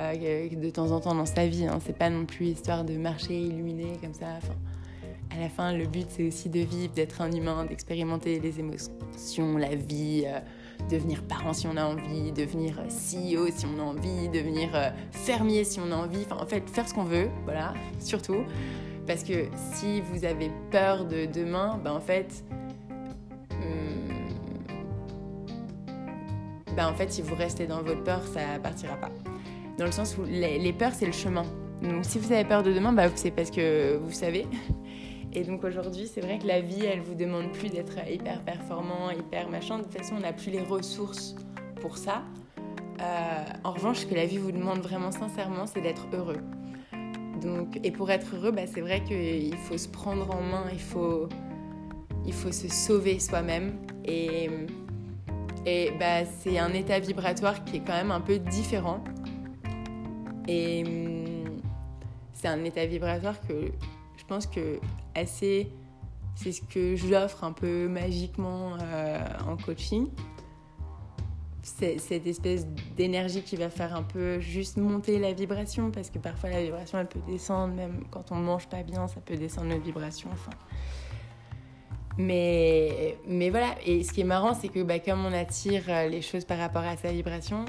Euh, 0.00 0.48
de 0.48 0.70
temps 0.70 0.90
en 0.90 1.00
temps 1.00 1.14
dans 1.14 1.26
sa 1.26 1.46
vie. 1.46 1.66
Hein. 1.66 1.78
C'est 1.84 1.96
pas 1.96 2.10
non 2.10 2.24
plus 2.24 2.46
histoire 2.46 2.84
de 2.84 2.96
marcher 2.96 3.38
illuminé 3.38 3.92
comme 4.00 4.14
ça. 4.14 4.26
Enfin, 4.38 4.54
à 5.30 5.40
la 5.40 5.48
fin, 5.48 5.72
le 5.72 5.86
but 5.86 6.06
c'est 6.08 6.26
aussi 6.26 6.48
de 6.48 6.60
vivre, 6.60 6.92
d'être 6.94 7.20
un 7.20 7.30
humain, 7.30 7.64
d'expérimenter 7.64 8.40
les 8.40 8.60
émotions, 8.60 9.56
la 9.56 9.74
vie, 9.74 10.24
euh, 10.26 10.40
devenir 10.90 11.22
parent 11.22 11.52
si 11.52 11.66
on 11.66 11.76
a 11.76 11.84
envie, 11.84 12.32
devenir 12.32 12.76
CEO 12.88 13.48
si 13.50 13.66
on 13.66 13.78
a 13.78 13.82
envie, 13.82 14.28
devenir 14.28 14.70
euh, 14.74 14.90
fermier 15.12 15.64
si 15.64 15.80
on 15.80 15.90
a 15.92 15.96
envie. 15.96 16.24
Enfin, 16.28 16.42
en 16.42 16.46
fait, 16.46 16.68
faire 16.68 16.88
ce 16.88 16.94
qu'on 16.94 17.04
veut, 17.04 17.28
voilà, 17.44 17.74
surtout. 18.00 18.44
Parce 19.06 19.22
que 19.22 19.46
si 19.74 20.00
vous 20.00 20.24
avez 20.24 20.50
peur 20.70 21.04
de 21.04 21.26
demain, 21.26 21.78
ben 21.84 21.92
en 21.92 22.00
fait, 22.00 22.42
ben 26.74 26.88
en 26.88 26.94
fait, 26.94 27.12
si 27.12 27.22
vous 27.22 27.34
restez 27.34 27.66
dans 27.66 27.82
votre 27.82 28.02
peur, 28.02 28.22
ça 28.32 28.58
partira 28.60 28.96
pas 28.96 29.10
dans 29.78 29.84
le 29.84 29.92
sens 29.92 30.16
où 30.18 30.24
les, 30.24 30.72
peurs, 30.72 30.92
c'est 30.92 31.06
le 31.06 31.12
chemin. 31.12 31.44
Donc 31.82 32.04
si 32.04 32.18
vous 32.18 32.32
avez 32.32 32.44
peur 32.44 32.62
de 32.62 32.72
demain, 32.72 32.92
bah, 32.92 33.08
c'est 33.14 33.30
parce 33.30 33.50
que 33.50 33.96
vous 33.96 34.12
savez. 34.12 34.46
Et 35.32 35.42
donc 35.42 35.64
aujourd'hui, 35.64 36.06
c'est 36.06 36.20
vrai 36.20 36.38
que 36.38 36.46
la 36.46 36.60
vie, 36.60 36.84
elle 36.84 37.00
vous 37.00 37.14
demande 37.14 37.50
plus 37.50 37.68
d'être 37.68 37.94
hyper 38.08 38.40
performant, 38.42 39.10
hyper 39.10 39.48
machin. 39.48 39.78
De 39.78 39.82
toute 39.82 39.96
façon, 39.96 40.14
on 40.16 40.20
n'a 40.20 40.32
plus 40.32 40.50
les 40.50 40.62
ressources 40.62 41.34
pour 41.80 41.98
ça. 41.98 42.22
Euh, 43.00 43.44
en 43.64 43.72
revanche, 43.72 43.98
ce 43.98 44.06
que 44.06 44.14
la 44.14 44.26
vie 44.26 44.38
vous 44.38 44.52
demande 44.52 44.78
vraiment 44.78 45.10
sincèrement, 45.10 45.66
c'est 45.66 45.80
d'être 45.80 46.06
heureux. 46.12 46.38
Donc, 47.42 47.80
et 47.82 47.90
pour 47.90 48.10
être 48.12 48.36
heureux, 48.36 48.52
bah, 48.52 48.66
c'est 48.72 48.80
vrai 48.80 49.02
qu'il 49.02 49.56
faut 49.56 49.76
se 49.76 49.88
prendre 49.88 50.30
en 50.30 50.40
main, 50.40 50.64
il 50.72 50.80
faut, 50.80 51.28
il 52.24 52.32
faut 52.32 52.52
se 52.52 52.68
sauver 52.68 53.18
soi-même. 53.18 53.72
Et, 54.04 54.48
et 55.66 55.90
bah, 55.98 56.24
c'est 56.24 56.58
un 56.58 56.72
état 56.72 57.00
vibratoire 57.00 57.64
qui 57.64 57.78
est 57.78 57.80
quand 57.80 57.92
même 57.92 58.12
un 58.12 58.20
peu 58.20 58.38
différent. 58.38 59.02
Et 60.48 60.84
hum, 60.84 61.60
c'est 62.32 62.48
un 62.48 62.62
état 62.64 62.84
vibratoire 62.86 63.40
que 63.46 63.70
je 64.16 64.24
pense 64.26 64.46
que 64.46 64.78
assez, 65.14 65.68
c'est 66.34 66.52
ce 66.52 66.62
que 66.62 66.96
j'offre 66.96 67.44
un 67.44 67.52
peu 67.52 67.88
magiquement 67.88 68.76
euh, 68.80 69.18
en 69.46 69.56
coaching. 69.56 70.08
Cette 71.62 72.26
espèce 72.26 72.66
d'énergie 72.94 73.42
qui 73.42 73.56
va 73.56 73.70
faire 73.70 73.96
un 73.96 74.02
peu 74.02 74.38
juste 74.38 74.76
monter 74.76 75.18
la 75.18 75.32
vibration 75.32 75.90
parce 75.90 76.10
que 76.10 76.18
parfois 76.18 76.50
la 76.50 76.62
vibration 76.62 76.98
elle 76.98 77.06
peut 77.06 77.22
descendre 77.26 77.72
même 77.72 78.04
quand 78.10 78.32
on 78.32 78.34
mange 78.34 78.68
pas 78.68 78.82
bien 78.82 79.08
ça 79.08 79.20
peut 79.24 79.36
descendre 79.36 79.68
notre 79.68 79.82
vibration 79.82 80.28
mais 82.18 83.16
voilà 83.48 83.76
et 83.86 84.04
ce 84.04 84.12
qui 84.12 84.20
est 84.20 84.24
marrant 84.24 84.52
c'est 84.52 84.68
que 84.68 84.82
bah, 84.82 84.98
comme 84.98 85.24
on 85.24 85.32
attire 85.32 85.84
les 86.10 86.20
choses 86.20 86.44
par 86.44 86.58
rapport 86.58 86.82
à 86.82 86.98
sa 86.98 87.10
vibration 87.10 87.64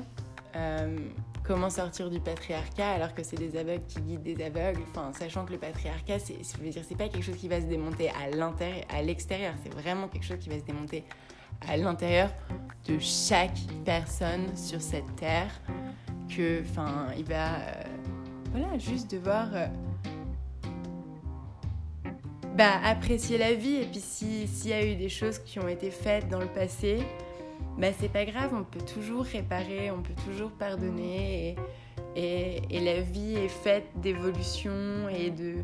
euh, 0.58 0.98
comment 1.48 1.70
sortir 1.70 2.10
du 2.10 2.20
patriarcat 2.20 2.92
alors 2.92 3.14
que 3.14 3.24
c'est 3.24 3.38
des 3.38 3.58
aveugles 3.58 3.86
qui 3.86 4.02
guident 4.02 4.24
des 4.24 4.44
aveugles, 4.44 4.82
enfin, 4.90 5.12
sachant 5.14 5.46
que 5.46 5.54
le 5.54 5.60
patriarcat, 5.60 6.20
c'est, 6.20 6.36
je 6.36 6.64
veux 6.64 6.70
dire, 6.70 6.84
c'est 6.88 6.98
pas 6.98 7.08
quelque 7.08 7.24
chose 7.24 7.38
qui 7.38 7.48
va 7.48 7.62
se 7.62 7.66
démonter 7.66 8.10
à 8.10 8.30
l'intérieur, 8.30 8.86
à 8.90 9.02
l'extérieur, 9.02 9.54
c'est 9.64 9.74
vraiment 9.74 10.08
quelque 10.08 10.26
chose 10.26 10.40
qui 10.40 10.50
va 10.50 10.58
se 10.58 10.64
démonter 10.64 11.04
à 11.68 11.78
l'intérieur 11.78 12.30
de 12.88 12.98
chaque 13.00 13.58
personne 13.86 14.56
sur 14.56 14.82
cette 14.82 15.16
terre, 15.16 15.52
que, 16.36 16.62
enfin, 16.62 17.08
il 17.18 17.26
va, 17.26 17.56
euh, 17.56 17.84
voilà, 18.52 18.78
juste 18.78 19.12
devoir 19.12 19.48
euh, 19.54 19.68
bah, 22.56 22.80
apprécier 22.84 23.38
la 23.38 23.54
vie. 23.54 23.76
Et 23.76 23.86
puis 23.86 24.00
s'il 24.00 24.70
y 24.70 24.74
a 24.74 24.86
eu 24.86 24.96
des 24.96 25.10
choses 25.10 25.40
qui 25.40 25.60
ont 25.60 25.68
été 25.68 25.92
faites 25.92 26.28
dans 26.30 26.40
le 26.40 26.48
passé, 26.48 27.00
bah, 27.78 27.88
c'est 28.00 28.12
pas 28.12 28.26
grave, 28.26 28.52
on 28.54 28.64
peut 28.64 28.86
toujours 28.86 29.24
réparer, 29.24 29.92
on 29.92 30.02
peut 30.02 30.14
toujours 30.26 30.52
pardonner. 30.52 31.56
Et, 32.16 32.62
et, 32.70 32.80
la 32.80 33.02
vie 33.02 33.36
est 33.36 33.50
faite 33.50 33.88
d'évolution 33.98 35.10
et 35.10 35.32
de 35.32 35.56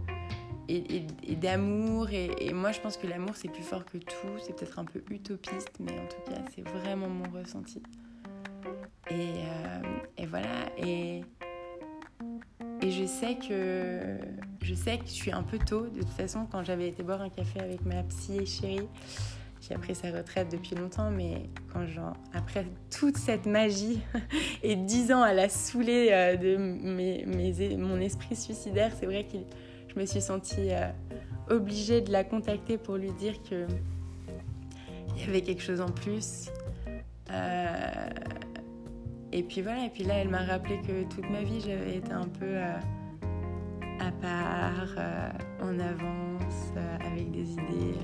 et, 0.67 1.35
d'amour. 1.35 2.09
Et, 2.11 2.53
moi, 2.53 2.71
je 2.71 2.81
pense 2.81 2.97
que 2.97 3.07
l'amour, 3.07 3.35
c'est 3.35 3.49
plus 3.49 3.63
fort 3.63 3.85
que 3.85 3.97
tout. 3.97 4.37
C'est 4.41 4.55
peut-être 4.55 4.79
un 4.79 4.85
peu 4.85 5.01
utopiste, 5.09 5.71
mais 5.79 5.93
en 5.93 6.07
tout 6.07 6.31
cas, 6.31 6.41
c'est 6.53 6.67
vraiment 6.67 7.07
mon 7.07 7.29
ressenti. 7.31 7.81
Et, 9.09 9.13
euh, 9.13 9.81
et 10.17 10.25
voilà. 10.25 10.69
Et, 10.77 11.23
et 12.81 12.91
je 12.91 13.05
sais 13.05 13.37
que 13.37 14.17
je 14.61 14.73
sais 14.73 14.97
que 14.97 15.05
je 15.05 15.11
suis 15.11 15.31
un 15.31 15.43
peu 15.43 15.57
tôt. 15.57 15.87
De 15.87 15.99
toute 15.99 16.09
façon, 16.09 16.45
quand 16.51 16.63
j'avais 16.63 16.89
été 16.89 17.03
boire 17.03 17.21
un 17.21 17.29
café 17.29 17.59
avec 17.59 17.85
ma 17.85 18.03
psy 18.03 18.45
chérie, 18.45 18.87
qui 19.61 19.75
a 19.75 19.77
pris 19.77 19.93
sa 19.93 20.11
retraite 20.11 20.51
depuis 20.51 20.75
longtemps, 20.75 21.11
mais 21.11 21.43
quand 21.71 21.85
après 22.33 22.65
toute 22.89 23.15
cette 23.15 23.45
magie 23.45 24.01
et 24.63 24.75
dix 24.75 25.11
ans 25.11 25.21
à 25.21 25.33
la 25.33 25.49
saouler 25.49 26.09
euh, 26.11 26.35
de 26.35 26.57
mes, 26.57 27.23
mes, 27.27 27.77
mon 27.77 27.99
esprit 27.99 28.35
suicidaire, 28.35 28.91
c'est 28.99 29.05
vrai 29.05 29.23
que 29.23 29.37
je 29.93 29.99
me 29.99 30.05
suis 30.05 30.19
sentie 30.19 30.71
euh, 30.71 30.89
obligée 31.49 32.01
de 32.01 32.11
la 32.11 32.23
contacter 32.23 32.79
pour 32.79 32.97
lui 32.97 33.11
dire 33.11 33.35
que 33.43 33.67
il 35.15 35.25
y 35.25 35.29
avait 35.29 35.41
quelque 35.41 35.61
chose 35.61 35.81
en 35.81 35.91
plus. 35.91 36.49
Euh, 37.29 37.75
et 39.31 39.43
puis 39.43 39.61
voilà, 39.61 39.85
et 39.85 39.89
puis 39.89 40.03
là, 40.03 40.15
elle 40.15 40.29
m'a 40.29 40.43
rappelé 40.43 40.81
que 40.81 41.03
toute 41.13 41.29
ma 41.29 41.43
vie, 41.43 41.61
j'avais 41.61 41.97
été 41.97 42.11
un 42.11 42.27
peu 42.27 42.57
à 43.99 44.11
part, 44.21 44.95
en 45.61 45.79
avance, 45.79 46.73
avec 47.05 47.31
des 47.31 47.51
idées 47.51 47.97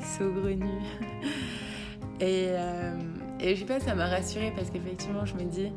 saugrenue. 0.00 0.82
et, 2.20 2.48
euh, 2.50 2.96
et 3.40 3.54
je 3.54 3.60
sais 3.60 3.66
pas, 3.66 3.80
ça 3.80 3.94
m'a 3.94 4.06
rassurée 4.06 4.52
parce 4.54 4.70
qu'effectivement, 4.70 5.24
je 5.24 5.34
me 5.34 5.44
dis 5.44 5.72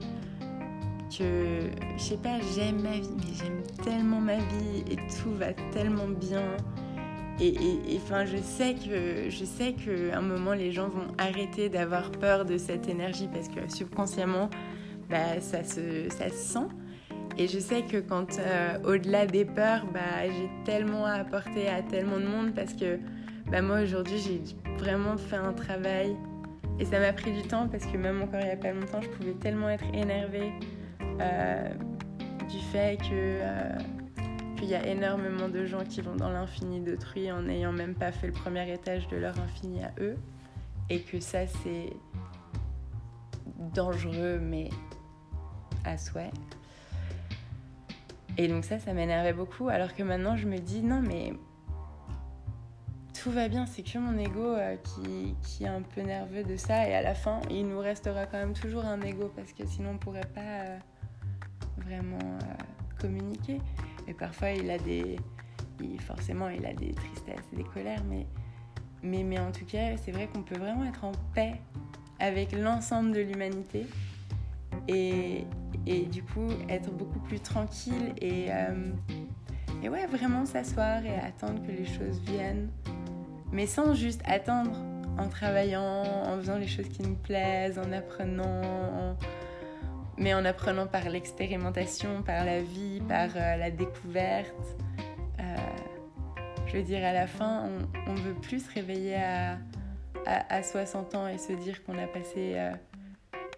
que, 1.17 1.69
je 1.97 2.01
sais 2.01 2.17
pas, 2.17 2.39
j'aime 2.55 2.82
ma 2.82 2.91
vie, 2.91 3.10
mais 3.17 3.34
j'aime 3.34 3.62
tellement 3.84 4.21
ma 4.21 4.38
vie 4.38 4.84
et 4.91 4.95
tout 4.95 5.34
va 5.38 5.53
tellement 5.71 6.08
bien. 6.08 6.43
Et 7.41 7.55
enfin, 7.95 8.25
je 8.25 8.36
sais 8.38 8.73
que 8.73 9.29
je 9.29 9.45
sais 9.45 9.73
qu'à 9.73 10.17
un 10.17 10.21
moment 10.21 10.51
les 10.51 10.73
gens 10.73 10.89
vont 10.89 11.08
arrêter 11.17 11.69
d'avoir 11.69 12.12
peur 12.12 12.43
de 12.43 12.58
cette 12.58 12.89
énergie 12.89 13.29
parce 13.34 13.47
que 13.47 13.73
subconsciemment, 13.73 14.49
bah, 15.10 15.39
ça 15.39 15.63
se 15.63 16.10
ça 16.10 16.29
se 16.29 16.36
sent. 16.36 16.67
Et 17.38 17.47
je 17.47 17.58
sais 17.58 17.84
que 17.84 17.97
quand 17.97 18.38
euh, 18.39 18.77
au-delà 18.84 19.25
des 19.25 19.45
peurs, 19.45 19.86
bah, 19.93 20.27
j'ai 20.27 20.49
tellement 20.65 21.05
à 21.05 21.13
apporter 21.13 21.69
à 21.69 21.82
tellement 21.82 22.19
de 22.19 22.25
monde 22.25 22.53
parce 22.53 22.73
que 22.73 22.99
bah 23.51 23.62
moi 23.62 23.81
aujourd'hui 23.81 24.19
j'ai 24.19 24.41
vraiment 24.77 25.17
fait 25.17 25.35
un 25.35 25.53
travail 25.53 26.15
et 26.79 26.85
ça 26.85 26.99
m'a 26.99 27.12
pris 27.13 27.31
du 27.31 27.41
temps 27.41 27.67
parce 27.67 27.85
que 27.85 27.97
même 27.97 28.21
encore 28.21 28.39
il 28.39 28.45
n'y 28.45 28.51
a 28.51 28.57
pas 28.57 28.71
longtemps 28.71 29.01
je 29.01 29.09
pouvais 29.09 29.33
tellement 29.33 29.69
être 29.69 29.85
énervée 29.93 30.51
euh, 31.19 31.69
du 32.47 32.59
fait 32.71 32.97
que 32.97 33.05
euh, 33.12 33.77
qu'il 34.55 34.69
y 34.69 34.75
a 34.75 34.85
énormément 34.85 35.49
de 35.49 35.65
gens 35.65 35.83
qui 35.83 36.01
vont 36.01 36.15
dans 36.15 36.29
l'infini 36.29 36.79
d'autrui 36.79 37.31
en 37.31 37.41
n'ayant 37.41 37.71
même 37.71 37.95
pas 37.95 38.12
fait 38.12 38.27
le 38.27 38.33
premier 38.33 38.71
étage 38.71 39.07
de 39.07 39.17
leur 39.17 39.39
infini 39.39 39.83
à 39.83 39.91
eux 39.99 40.15
et 40.89 41.01
que 41.01 41.19
ça 41.19 41.47
c'est 41.47 41.93
dangereux 43.73 44.39
mais 44.39 44.69
à 45.85 45.97
souhait. 45.97 46.31
Et 48.38 48.47
donc 48.47 48.63
ça, 48.63 48.79
ça 48.79 48.93
m'énervait 48.93 49.33
beaucoup 49.33 49.69
alors 49.69 49.95
que 49.95 50.03
maintenant 50.03 50.38
je 50.38 50.47
me 50.47 50.59
dis 50.59 50.81
non 50.81 51.01
mais 51.01 51.33
tout 53.21 53.32
va 53.32 53.49
bien, 53.49 53.65
c'est 53.65 53.84
que 53.84 53.97
mon 53.97 54.17
ego 54.17 54.55
euh, 54.55 54.77
qui, 54.77 55.36
qui, 55.43 55.65
est 55.65 55.67
un 55.67 55.82
peu 55.82 56.01
nerveux 56.01 56.43
de 56.43 56.55
ça 56.55 56.88
et 56.88 56.93
à 56.93 57.01
la 57.01 57.13
fin, 57.13 57.41
il 57.49 57.67
nous 57.67 57.79
restera 57.79 58.25
quand 58.25 58.38
même 58.38 58.53
toujours 58.53 58.86
un 58.86 59.01
ego 59.01 59.29
parce 59.36 59.51
que 59.51 59.65
sinon 59.65 59.91
on 59.91 59.97
pourrait 59.97 60.29
pas 60.34 60.39
euh, 60.39 60.77
vraiment 61.79 62.17
euh, 62.17 62.53
communiquer. 63.01 63.60
Et 64.08 64.13
parfois 64.13 64.51
il 64.51 64.71
a 64.71 64.77
des, 64.77 65.17
forcément 65.99 66.47
il 66.47 66.65
a 66.65 66.71
des 66.71 66.93
tristesses 66.93 67.45
et 67.51 67.58
des 67.58 67.63
colères, 67.63 68.03
mais, 68.10 68.25
mais, 69.03 69.23
mais 69.23 69.38
en 69.38 69.51
tout 69.51 69.65
cas 69.65 69.97
c'est 69.97 70.12
vrai 70.12 70.27
qu'on 70.27 70.41
peut 70.41 70.58
vraiment 70.58 70.86
être 70.86 71.03
en 71.03 71.12
paix 71.34 71.55
avec 72.19 72.53
l'ensemble 72.53 73.12
de 73.12 73.19
l'humanité 73.19 73.86
et, 74.88 75.43
et, 75.86 76.05
du 76.05 76.23
coup 76.23 76.47
être 76.69 76.91
beaucoup 76.91 77.19
plus 77.19 77.39
tranquille 77.41 78.13
et, 78.21 78.47
et 79.84 79.89
ouais 79.89 80.05
vraiment 80.05 80.45
s'asseoir 80.45 81.05
et 81.05 81.15
attendre 81.15 81.62
que 81.65 81.71
les 81.71 81.86
choses 81.86 82.19
viennent 82.21 82.69
mais 83.51 83.67
sans 83.67 83.93
juste 83.93 84.21
attendre, 84.25 84.71
en 85.17 85.27
travaillant, 85.27 86.03
en 86.03 86.38
faisant 86.38 86.57
les 86.57 86.67
choses 86.67 86.88
qui 86.89 87.01
nous 87.01 87.15
plaisent, 87.15 87.79
en 87.79 87.91
apprenant, 87.91 89.15
mais 90.17 90.33
en 90.33 90.45
apprenant 90.45 90.88
par 90.88 91.09
l'expérimentation, 91.09 92.23
par 92.23 92.45
la 92.45 92.62
vie, 92.62 93.01
par 93.07 93.29
euh, 93.35 93.55
la 93.57 93.71
découverte. 93.71 94.55
Euh, 95.39 95.55
je 96.67 96.77
veux 96.77 96.83
dire, 96.83 97.03
à 97.03 97.13
la 97.13 97.27
fin, 97.27 97.69
on 98.07 98.13
ne 98.13 98.19
veut 98.19 98.35
plus 98.35 98.65
se 98.65 98.73
réveiller 98.73 99.15
à, 99.15 99.57
à, 100.25 100.63
60 100.63 101.15
ans 101.15 101.27
et 101.27 101.38
se 101.38 101.53
dire 101.53 101.83
qu'on 101.83 101.97
a 101.97 102.07
passé 102.07 102.53
euh, 102.55 102.71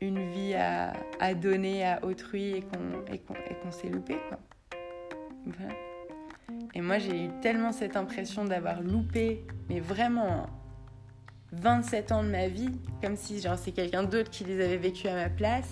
une 0.02 0.32
vie 0.32 0.56
à, 0.56 0.94
donner 1.34 1.86
à 1.86 2.04
autrui 2.04 2.56
et 2.56 2.62
qu'on 2.62 3.04
qu 3.06 3.72
s'est 3.72 3.90
loupé. 3.90 4.18
Quoi. 4.30 4.40
Et 6.74 6.82
moi, 6.82 7.00
j'ai 7.00 7.26
eu 7.26 7.30
tellement 7.42 7.72
cette 7.72 7.98
impression 7.98 8.46
d'avoir 8.46 8.82
loupé, 8.82 9.46
mais 9.70 9.80
vraiment 9.80 10.48
27 11.52 12.12
ans 12.12 12.24
de 12.24 12.30
ma 12.30 12.48
vie, 12.48 12.70
comme 13.04 13.18
si 13.18 13.42
c'est 13.58 13.72
quelqu'un 13.72 14.04
d'autre 14.04 14.30
qui 14.30 14.44
les 14.46 14.64
avait 14.64 14.78
vécus 14.78 15.08
à 15.08 15.16
ma 15.16 15.30
place. 15.30 15.70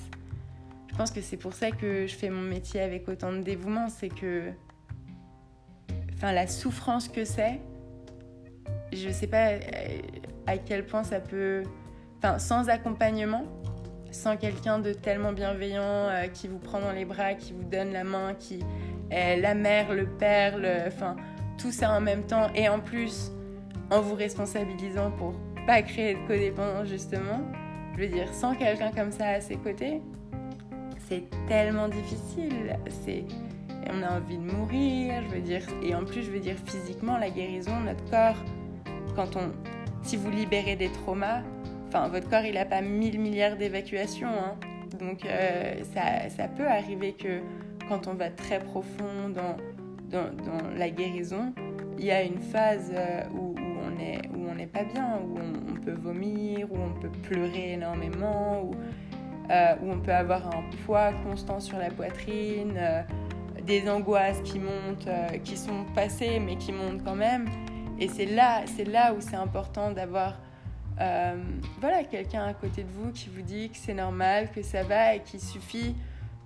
Je 0.91 0.95
pense 0.95 1.11
que 1.11 1.21
c'est 1.21 1.37
pour 1.37 1.53
ça 1.53 1.71
que 1.71 2.07
je 2.07 2.15
fais 2.15 2.29
mon 2.29 2.41
métier 2.41 2.81
avec 2.81 3.07
autant 3.07 3.31
de 3.31 3.39
dévouement, 3.39 3.87
c'est 3.87 4.09
que 4.09 4.51
enfin 6.13 6.33
la 6.33 6.47
souffrance 6.47 7.07
que 7.07 7.23
c'est, 7.23 7.61
je 8.91 9.09
sais 9.09 9.27
pas 9.27 9.51
euh, 9.51 9.59
à 10.47 10.57
quel 10.57 10.85
point 10.85 11.03
ça 11.03 11.21
peut 11.21 11.63
enfin 12.17 12.39
sans 12.39 12.67
accompagnement, 12.67 13.45
sans 14.11 14.35
quelqu'un 14.35 14.79
de 14.79 14.91
tellement 14.91 15.31
bienveillant 15.31 15.81
euh, 15.83 16.27
qui 16.27 16.49
vous 16.49 16.59
prend 16.59 16.81
dans 16.81 16.91
les 16.91 17.05
bras, 17.05 17.35
qui 17.35 17.53
vous 17.53 17.63
donne 17.63 17.93
la 17.93 18.03
main, 18.03 18.33
qui 18.33 18.59
la 19.11 19.55
mère, 19.55 19.93
le 19.93 20.05
père, 20.05 20.55
enfin, 20.87 21.15
tout 21.57 21.71
ça 21.71 21.91
en 21.91 22.01
même 22.01 22.23
temps, 22.23 22.47
et 22.55 22.69
en 22.69 22.79
plus 22.79 23.31
en 23.91 24.01
vous 24.01 24.15
responsabilisant 24.15 25.11
pour 25.11 25.33
pas 25.65 25.81
créer 25.81 26.15
de 26.15 26.27
codépendance 26.27 26.87
justement. 26.87 27.41
Je 27.95 28.01
veux 28.01 28.07
dire, 28.07 28.33
sans 28.33 28.55
quelqu'un 28.55 28.91
comme 28.91 29.11
ça 29.11 29.27
à 29.27 29.41
ses 29.41 29.57
côtés, 29.57 30.01
c'est 31.07 31.23
tellement 31.47 31.87
difficile. 31.87 32.77
C'est 33.03 33.25
on 33.91 34.03
a 34.03 34.17
envie 34.17 34.37
de 34.37 34.43
mourir, 34.43 35.23
je 35.23 35.35
veux 35.35 35.41
dire. 35.41 35.61
Et 35.83 35.95
en 35.95 36.03
plus, 36.03 36.23
je 36.23 36.31
veux 36.31 36.39
dire 36.39 36.55
physiquement, 36.65 37.17
la 37.17 37.29
guérison, 37.29 37.79
notre 37.79 38.03
corps, 38.09 38.37
quand 39.15 39.35
on, 39.35 39.51
si 40.03 40.17
vous 40.17 40.29
libérez 40.29 40.75
des 40.75 40.89
traumas, 40.89 41.41
enfin, 41.87 42.07
votre 42.07 42.29
corps, 42.29 42.43
il 42.43 42.53
n'a 42.55 42.65
pas 42.65 42.81
mille 42.81 43.19
milliards 43.19 43.57
d'évacuations, 43.57 44.29
hein. 44.29 44.55
Donc, 44.99 45.25
euh, 45.25 45.75
ça, 45.93 46.29
ça, 46.29 46.47
peut 46.47 46.67
arriver 46.67 47.13
que 47.13 47.39
quand 47.89 48.07
on 48.07 48.13
va 48.13 48.29
très 48.29 48.59
profond 48.59 49.29
dans, 49.29 49.57
la 50.75 50.89
guérison, 50.89 51.53
il 51.97 52.05
y 52.05 52.11
a 52.11 52.23
une 52.23 52.39
phase 52.39 52.91
euh, 52.93 53.23
où, 53.33 53.55
on 53.57 54.55
n'est 54.55 54.67
pas 54.67 54.83
bien, 54.83 55.19
où 55.23 55.37
on, 55.37 55.75
peut 55.81 55.93
vomir, 55.93 56.71
où 56.71 56.77
on 56.77 56.99
peut 56.99 57.09
pleurer 57.23 57.73
énormément, 57.73 58.63
où, 58.63 58.71
euh, 59.51 59.75
où 59.81 59.91
on 59.91 59.99
peut 59.99 60.13
avoir 60.13 60.47
un 60.47 60.63
poids 60.85 61.11
constant 61.27 61.59
sur 61.59 61.77
la 61.77 61.89
poitrine, 61.89 62.75
euh, 62.77 63.01
des 63.65 63.89
angoisses 63.89 64.41
qui 64.43 64.59
montent, 64.59 65.09
qui 65.43 65.57
sont 65.57 65.85
passées 65.95 66.39
mais 66.39 66.55
qui 66.57 66.71
montent 66.71 67.03
quand 67.03 67.15
même. 67.15 67.47
Et 67.99 68.07
c'est 68.07 68.25
là, 68.25 68.63
où 69.15 69.21
c'est 69.21 69.35
important 69.35 69.91
d'avoir 69.91 70.39
quelqu'un 72.09 72.45
à 72.45 72.53
côté 72.53 72.83
de 72.83 72.89
vous 72.89 73.11
qui 73.11 73.29
vous 73.29 73.41
dit 73.41 73.69
que 73.69 73.77
c'est 73.77 73.93
normal, 73.93 74.49
que 74.51 74.63
ça 74.63 74.83
va 74.83 75.15
et 75.15 75.19
qu'il 75.21 75.39
suffit 75.39 75.95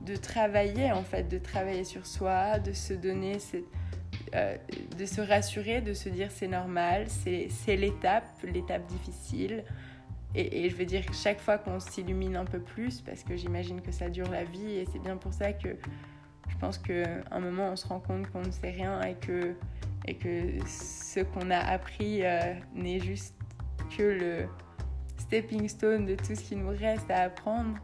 de 0.06 0.16
travailler 0.16 0.92
en 0.92 1.04
fait, 1.04 1.24
de 1.24 1.38
travailler 1.38 1.84
sur 1.84 2.06
soi, 2.06 2.60
de 2.60 2.74
se 2.74 2.94
donner 2.94 3.38
euh, 4.36 4.58
de 4.98 5.06
se 5.06 5.22
rassurer, 5.22 5.82
de 5.82 5.94
se 5.94 6.10
dire 6.10 6.30
c'est 6.32 6.48
normal, 6.48 7.08
c'est 7.08 7.76
l'étape, 7.76 8.26
l'étape 8.44 8.86
difficile. 8.88 9.64
Et, 10.36 10.66
et, 10.66 10.70
je 10.72 10.76
veux 10.76 10.86
dire, 10.86 11.04
chaque 11.14 11.40
fois 11.40 11.60
qu'on 11.60 11.80
s'illumine 11.80 12.36
un 12.36 12.46
peu 12.46 12.60
plus, 12.60 13.02
parce 13.02 13.24
que 13.24 13.38
j'imagine 13.38 13.82
que 13.82 13.92
ça 13.92 14.10
dure 14.10 14.28
la 14.32 14.44
vie, 14.44 14.78
et 14.78 14.88
c'est 14.92 14.98
bien 14.98 15.16
pour 15.16 15.32
ça 15.32 15.54
que 15.54 15.78
je 16.50 16.58
pense 16.58 16.78
qu'à 16.78 17.22
un 17.32 17.40
moment 17.40 17.70
on 17.72 17.76
se 17.76 17.88
rend 17.88 18.00
compte 18.00 18.30
qu'on 18.32 18.42
ne 18.42 18.52
sait 18.52 18.72
rien 18.72 19.02
et 19.02 19.16
que, 19.16 19.56
et 20.06 20.16
que 20.16 20.60
ce 20.68 21.22
qu'on 21.22 21.52
a 21.52 21.58
appris 21.58 22.24
euh, 22.24 22.54
n'est 22.76 23.00
juste 23.00 23.36
que 23.98 24.04
le 24.04 24.46
stepping 25.18 25.68
stone 25.68 26.06
de 26.06 26.16
tout 26.16 26.36
ce 26.36 26.42
qui 26.42 26.56
nous 26.56 26.70
reste 26.70 27.10
à 27.10 27.24
apprendre. 27.24 27.76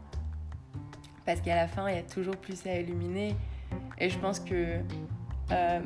Parce 1.30 1.42
qu'à 1.42 1.54
la 1.54 1.68
fin, 1.68 1.88
il 1.88 1.94
y 1.94 1.98
a 1.98 2.02
toujours 2.02 2.36
plus 2.36 2.66
à 2.66 2.74
illuminer. 2.80 3.36
Et 3.98 4.10
je 4.10 4.18
pense 4.18 4.40
que 4.40 4.80
euh, 5.52 5.80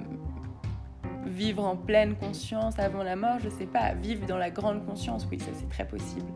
vivre 1.27 1.63
en 1.63 1.77
pleine 1.77 2.17
conscience 2.17 2.79
avant 2.79 3.03
la 3.03 3.15
mort, 3.15 3.41
je 3.41 3.51
sais 3.51 3.67
pas, 3.67 3.93
vivre 3.93 4.27
dans 4.27 4.39
la 4.39 4.49
grande 4.49 4.87
conscience, 4.87 5.29
oui, 5.31 5.39
ça 5.39 5.51
c'est 5.53 5.69
très 5.69 5.87
possible. 5.87 6.33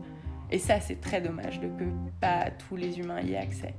Et 0.51 0.59
ça, 0.59 0.79
c'est 0.79 1.01
très 1.01 1.21
dommage 1.21 1.59
de 1.59 1.69
que 1.69 1.85
pas 2.21 2.51
tous 2.51 2.75
les 2.75 2.99
humains 2.99 3.19
y 3.21 3.33
aient 3.33 3.37
accès. 3.37 3.73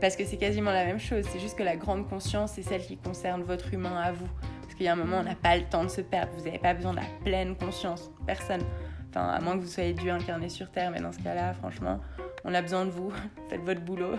Parce 0.00 0.16
que 0.16 0.24
c'est 0.24 0.36
quasiment 0.36 0.72
la 0.72 0.84
même 0.84 0.98
chose, 0.98 1.24
c'est 1.28 1.38
juste 1.38 1.56
que 1.56 1.62
la 1.62 1.76
grande 1.76 2.08
conscience, 2.08 2.54
c'est 2.54 2.62
celle 2.62 2.82
qui 2.82 2.96
concerne 2.96 3.44
votre 3.44 3.72
humain 3.72 4.00
à 4.00 4.10
vous. 4.10 4.28
Parce 4.62 4.74
qu'il 4.74 4.86
y 4.86 4.88
a 4.88 4.94
un 4.94 4.96
moment, 4.96 5.18
on 5.18 5.22
n'a 5.24 5.36
pas 5.36 5.56
le 5.56 5.62
temps 5.62 5.84
de 5.84 5.88
se 5.88 6.00
perdre, 6.00 6.32
vous 6.36 6.44
n'avez 6.44 6.58
pas 6.58 6.74
besoin 6.74 6.90
de 6.90 6.98
la 6.98 7.06
pleine 7.22 7.54
conscience, 7.54 8.10
personne. 8.26 8.62
Enfin, 9.10 9.28
à 9.28 9.40
moins 9.40 9.56
que 9.56 9.62
vous 9.62 9.70
soyez 9.70 9.92
Dieu 9.92 10.10
incarné 10.10 10.48
sur 10.48 10.72
Terre, 10.72 10.90
mais 10.90 11.00
dans 11.00 11.12
ce 11.12 11.20
cas-là, 11.20 11.54
franchement, 11.54 12.00
on 12.44 12.54
a 12.54 12.62
besoin 12.62 12.84
de 12.84 12.90
vous, 12.90 13.12
faites 13.48 13.62
votre 13.62 13.80
boulot. 13.80 14.16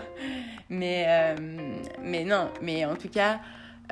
Mais, 0.69 1.05
euh, 1.07 1.35
mais 2.01 2.23
non, 2.23 2.49
mais 2.61 2.85
en 2.85 2.95
tout 2.95 3.09
cas, 3.09 3.39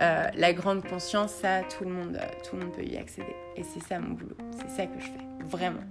euh, 0.01 0.27
la 0.35 0.53
grande 0.53 0.83
conscience, 0.87 1.31
ça, 1.31 1.61
tout 1.63 1.83
le, 1.83 1.91
monde, 1.91 2.19
tout 2.47 2.55
le 2.55 2.63
monde 2.63 2.73
peut 2.73 2.83
y 2.83 2.97
accéder. 2.97 3.35
Et 3.55 3.63
c'est 3.63 3.81
ça 3.81 3.99
mon 3.99 4.15
boulot, 4.15 4.37
c'est 4.59 4.69
ça 4.69 4.85
que 4.87 4.99
je 4.99 5.05
fais, 5.05 5.47
vraiment 5.47 5.83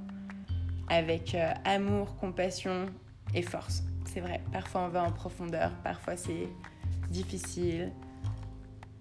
avec 0.92 1.35
euh, 1.35 1.52
amour, 1.64 2.16
compassion 2.16 2.87
et 3.35 3.42
force. 3.42 3.83
C'est 4.05 4.20
vrai, 4.20 4.42
parfois 4.52 4.83
on 4.83 4.88
va 4.88 5.05
en 5.05 5.12
profondeur, 5.12 5.70
parfois 5.83 6.16
c'est 6.16 6.48
difficile, 7.09 7.92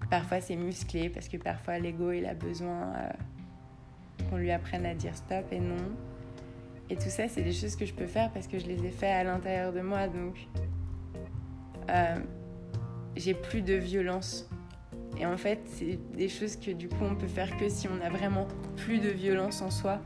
parfois 0.09 0.39
c'est 0.39 0.55
musclé 0.55 1.09
parce 1.09 1.27
que 1.27 1.37
parfois 1.37 1.79
l'ego 1.79 2.11
il 2.11 2.25
a 2.25 2.33
besoin 2.33 2.93
euh, 2.95 3.09
qu'on 4.29 4.37
lui 4.37 4.51
apprenne 4.51 4.85
à 4.85 4.93
dire 4.93 5.15
stop 5.15 5.45
et 5.51 5.59
non. 5.59 5.75
Et 6.91 6.97
tout 6.97 7.09
ça, 7.09 7.29
c'est 7.29 7.41
des 7.41 7.53
choses 7.53 7.77
que 7.77 7.85
je 7.85 7.93
peux 7.93 8.05
faire 8.05 8.29
parce 8.33 8.47
que 8.47 8.59
je 8.59 8.65
les 8.65 8.85
ai 8.85 8.91
fait 8.91 9.09
à 9.09 9.23
l'intérieur 9.23 9.71
de 9.71 9.79
moi. 9.79 10.09
Donc, 10.09 10.35
euh, 11.89 12.17
j'ai 13.15 13.33
plus 13.33 13.61
de 13.61 13.75
violence. 13.75 14.49
Et 15.17 15.25
en 15.25 15.37
fait, 15.37 15.61
c'est 15.67 15.97
des 16.17 16.27
choses 16.27 16.57
que 16.57 16.71
du 16.71 16.89
coup, 16.89 17.05
on 17.09 17.15
peut 17.15 17.27
faire 17.27 17.55
que 17.55 17.69
si 17.69 17.87
on 17.87 18.05
a 18.05 18.09
vraiment 18.09 18.45
plus 18.75 18.99
de 18.99 19.07
violence 19.07 19.61
en 19.61 19.71
soi 19.71 20.01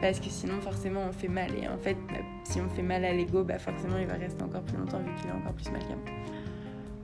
parce 0.00 0.20
que 0.20 0.28
sinon 0.28 0.60
forcément 0.60 1.00
on 1.08 1.12
fait 1.12 1.28
mal 1.28 1.50
et 1.54 1.66
en 1.66 1.78
fait 1.78 1.96
bah, 2.08 2.18
si 2.42 2.60
on 2.60 2.68
fait 2.68 2.82
mal 2.82 3.04
à 3.04 3.12
l'ego 3.12 3.42
bah 3.42 3.58
forcément 3.58 3.96
il 3.96 4.06
va 4.06 4.14
rester 4.14 4.42
encore 4.42 4.62
plus 4.62 4.76
longtemps 4.76 4.98
vu 4.98 5.14
qu'il 5.14 5.30
est 5.30 5.32
encore 5.32 5.54
plus 5.54 5.70
mal 5.70 5.80
donc 5.80 6.10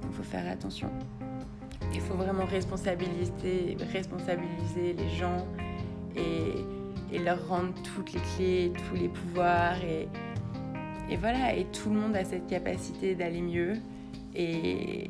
il 0.02 0.12
faut 0.12 0.22
faire 0.22 0.46
attention 0.50 0.90
il 1.94 2.00
faut 2.00 2.14
vraiment 2.14 2.44
responsabiliser 2.44 3.76
responsabiliser 3.92 4.92
les 4.92 5.08
gens 5.08 5.46
et, 6.14 6.64
et, 7.12 7.18
leur 7.18 7.48
rendre 7.48 7.72
toutes 7.94 8.12
les 8.12 8.20
clés 8.36 8.72
tous 8.88 8.96
les 8.96 9.08
pouvoirs 9.08 9.82
et, 9.84 10.08
voilà 11.16 11.54
et 11.54 11.64
tout 11.66 11.90
le 11.90 11.96
monde 11.96 12.16
a 12.16 12.24
cette 12.24 12.46
capacité 12.46 13.14
d'aller 13.14 13.42
mieux 13.42 13.74
et, 14.34 15.08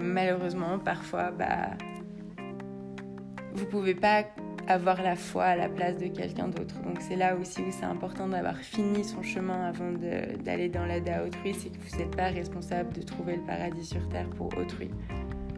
malheureusement 0.00 0.78
parfois 0.78 1.30
bah 1.30 1.70
vous 3.52 3.66
pouvez 3.66 3.94
pas 3.94 4.24
avoir 4.70 5.02
la 5.02 5.16
foi 5.16 5.44
à 5.44 5.56
la 5.56 5.68
place 5.68 5.98
de 5.98 6.06
quelqu'un 6.06 6.48
d'autre. 6.48 6.80
Donc 6.82 7.00
c'est 7.00 7.16
là 7.16 7.36
aussi 7.36 7.60
où 7.60 7.70
c'est 7.70 7.84
important 7.84 8.28
d'avoir 8.28 8.56
fini 8.56 9.04
son 9.04 9.22
chemin 9.22 9.66
avant 9.66 9.92
d'aller 10.44 10.68
dans 10.68 10.84
l'aide 10.84 11.08
à 11.08 11.24
autrui, 11.24 11.54
c'est 11.54 11.70
que 11.70 11.78
vous 11.78 11.98
n'êtes 11.98 12.16
pas 12.16 12.28
responsable 12.28 12.92
de 12.92 13.02
trouver 13.02 13.36
le 13.36 13.42
paradis 13.42 13.84
sur 13.84 14.08
Terre 14.08 14.28
pour 14.30 14.46
autrui. 14.56 14.90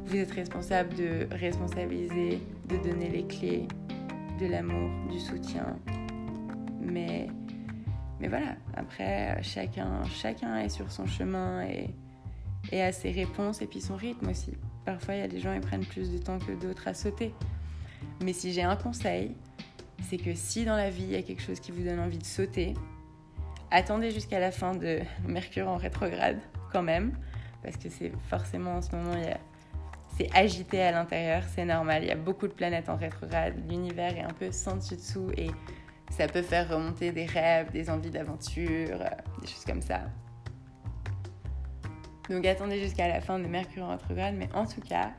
Vous 0.07 0.17
êtes 0.17 0.33
responsable 0.33 0.95
de 0.95 1.27
responsabiliser, 1.31 2.41
de 2.69 2.77
donner 2.77 3.09
les 3.09 3.27
clés 3.27 3.69
de 4.43 4.49
l'amour, 4.49 4.91
du 5.11 5.21
soutien. 5.21 5.77
Mais, 6.81 7.29
mais 8.21 8.29
voilà, 8.29 8.57
après, 8.75 9.41
chacun, 9.43 10.03
chacun 10.05 10.59
est 10.59 10.69
sur 10.69 10.91
son 10.91 11.07
chemin 11.07 11.65
et, 11.65 11.95
et 12.73 12.83
a 12.83 12.93
ses 12.93 13.13
réponses 13.13 13.63
et 13.63 13.67
puis 13.67 13.81
son 13.81 13.97
rythme 13.97 14.29
aussi. 14.29 14.53
Parfois, 14.85 15.15
il 15.15 15.21
y 15.21 15.25
a 15.25 15.29
des 15.29 15.39
gens 15.39 15.55
qui 15.55 15.61
prennent 15.61 15.85
plus 15.85 16.11
de 16.11 16.19
temps 16.19 16.39
que 16.39 16.53
d'autres 16.53 16.89
à 16.89 16.95
sauter. 16.95 17.33
Mais 18.25 18.33
si 18.33 18.53
j'ai 18.53 18.63
un 18.63 18.77
conseil, 18.77 19.37
c'est 20.03 20.17
que 20.17 20.35
si 20.35 20.65
dans 20.65 20.77
la 20.77 20.91
vie 20.91 21.05
il 21.05 21.13
y 21.13 21.17
a 21.17 21.23
quelque 21.23 21.43
chose 21.43 21.61
qui 21.61 21.71
vous 21.71 21.85
donne 21.85 22.01
envie 22.01 22.19
de 22.19 22.25
sauter, 22.25 22.75
attendez 23.71 24.11
jusqu'à 24.11 24.41
la 24.41 24.51
fin 24.51 24.75
de 24.75 25.01
Mercure 25.29 25.69
en 25.69 25.77
rétrograde 25.77 26.41
quand 26.73 26.83
même, 26.83 27.13
parce 27.63 27.77
que 27.77 27.89
c'est 27.89 28.11
forcément 28.29 28.77
en 28.77 28.83
ce 28.83 28.95
moment, 28.97 29.15
agité 30.35 30.83
à 30.83 30.93
l'intérieur, 30.93 31.43
c'est 31.55 31.65
normal, 31.65 32.03
il 32.03 32.09
y 32.09 32.13
a 32.13 32.17
beaucoup 32.17 32.49
de 32.49 32.53
planètes 32.53 32.89
en 32.89 32.97
rétrograde, 32.97 33.55
l'univers 33.69 34.17
est 34.17 34.23
un 34.23 34.33
peu 34.33 34.51
sans 34.53 34.77
dessus 34.77 34.97
dessous 34.97 35.31
et 35.37 35.51
ça 36.11 36.27
peut 36.27 36.43
faire 36.43 36.69
remonter 36.69 37.13
des 37.13 37.25
rêves, 37.25 37.71
des 37.73 37.89
envies 37.89 38.11
d'aventure, 38.11 38.99
des 39.41 39.47
choses 39.47 39.65
comme 39.67 39.83
ça. 39.83 40.03
Donc 42.29 42.47
attendez 42.47 42.81
jusqu'à 42.81 43.09
la 43.09 43.21
fin 43.21 43.39
de 43.39 43.47
Mercure 43.47 43.85
en 43.85 43.91
rétrograde, 43.91 44.35
mais 44.37 44.49
en 44.55 44.67
tout 44.67 44.81
cas, 44.81 45.11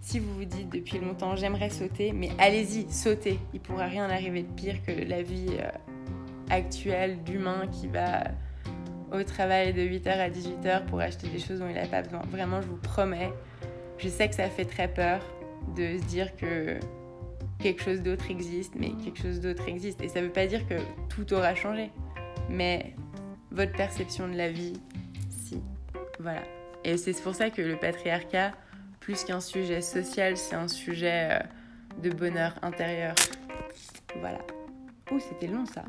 si 0.00 0.18
vous 0.18 0.34
vous 0.34 0.44
dites 0.44 0.68
depuis 0.70 0.98
longtemps 0.98 1.36
j'aimerais 1.36 1.70
sauter, 1.70 2.12
mais 2.12 2.30
allez-y, 2.38 2.90
sautez. 2.90 3.38
Il 3.54 3.60
pourra 3.60 3.86
rien 3.86 4.10
arriver 4.10 4.42
de 4.42 4.52
pire 4.52 4.82
que 4.82 4.90
la 4.90 5.22
vie 5.22 5.56
euh, 5.60 5.70
actuelle 6.50 7.22
d'humain 7.22 7.68
qui 7.70 7.86
va 7.86 8.24
au 9.12 9.22
travail 9.22 9.72
de 9.72 9.82
8h 9.82 10.08
à 10.08 10.30
18h 10.30 10.86
pour 10.86 11.00
acheter 11.00 11.28
des 11.28 11.38
choses 11.38 11.60
dont 11.60 11.68
il 11.68 11.74
n'a 11.74 11.86
pas 11.86 12.02
besoin. 12.02 12.22
Vraiment, 12.30 12.60
je 12.62 12.66
vous 12.66 12.76
promets. 12.76 13.32
Je 13.98 14.08
sais 14.08 14.28
que 14.28 14.34
ça 14.34 14.48
fait 14.48 14.64
très 14.64 14.88
peur 14.88 15.20
de 15.76 15.98
se 15.98 16.04
dire 16.04 16.34
que 16.36 16.78
quelque 17.58 17.82
chose 17.82 18.02
d'autre 18.02 18.30
existe, 18.30 18.74
mais 18.76 18.90
quelque 19.04 19.20
chose 19.20 19.40
d'autre 19.40 19.68
existe. 19.68 20.02
Et 20.02 20.08
ça 20.08 20.20
ne 20.20 20.26
veut 20.26 20.32
pas 20.32 20.46
dire 20.46 20.66
que 20.66 20.74
tout 21.08 21.32
aura 21.32 21.54
changé. 21.54 21.90
Mais 22.48 22.94
votre 23.50 23.72
perception 23.72 24.28
de 24.28 24.36
la 24.36 24.50
vie, 24.50 24.74
si. 25.30 25.62
Voilà. 26.18 26.42
Et 26.84 26.96
c'est 26.96 27.12
pour 27.22 27.34
ça 27.34 27.50
que 27.50 27.62
le 27.62 27.76
patriarcat, 27.76 28.52
plus 29.00 29.24
qu'un 29.24 29.40
sujet 29.40 29.80
social, 29.80 30.36
c'est 30.36 30.56
un 30.56 30.68
sujet 30.68 31.28
euh, 31.30 31.38
de 32.02 32.10
bonheur 32.10 32.54
intérieur. 32.62 33.14
Voilà. 34.18 34.38
Oh, 35.10 35.18
c'était 35.18 35.46
long 35.46 35.66
ça. 35.66 35.84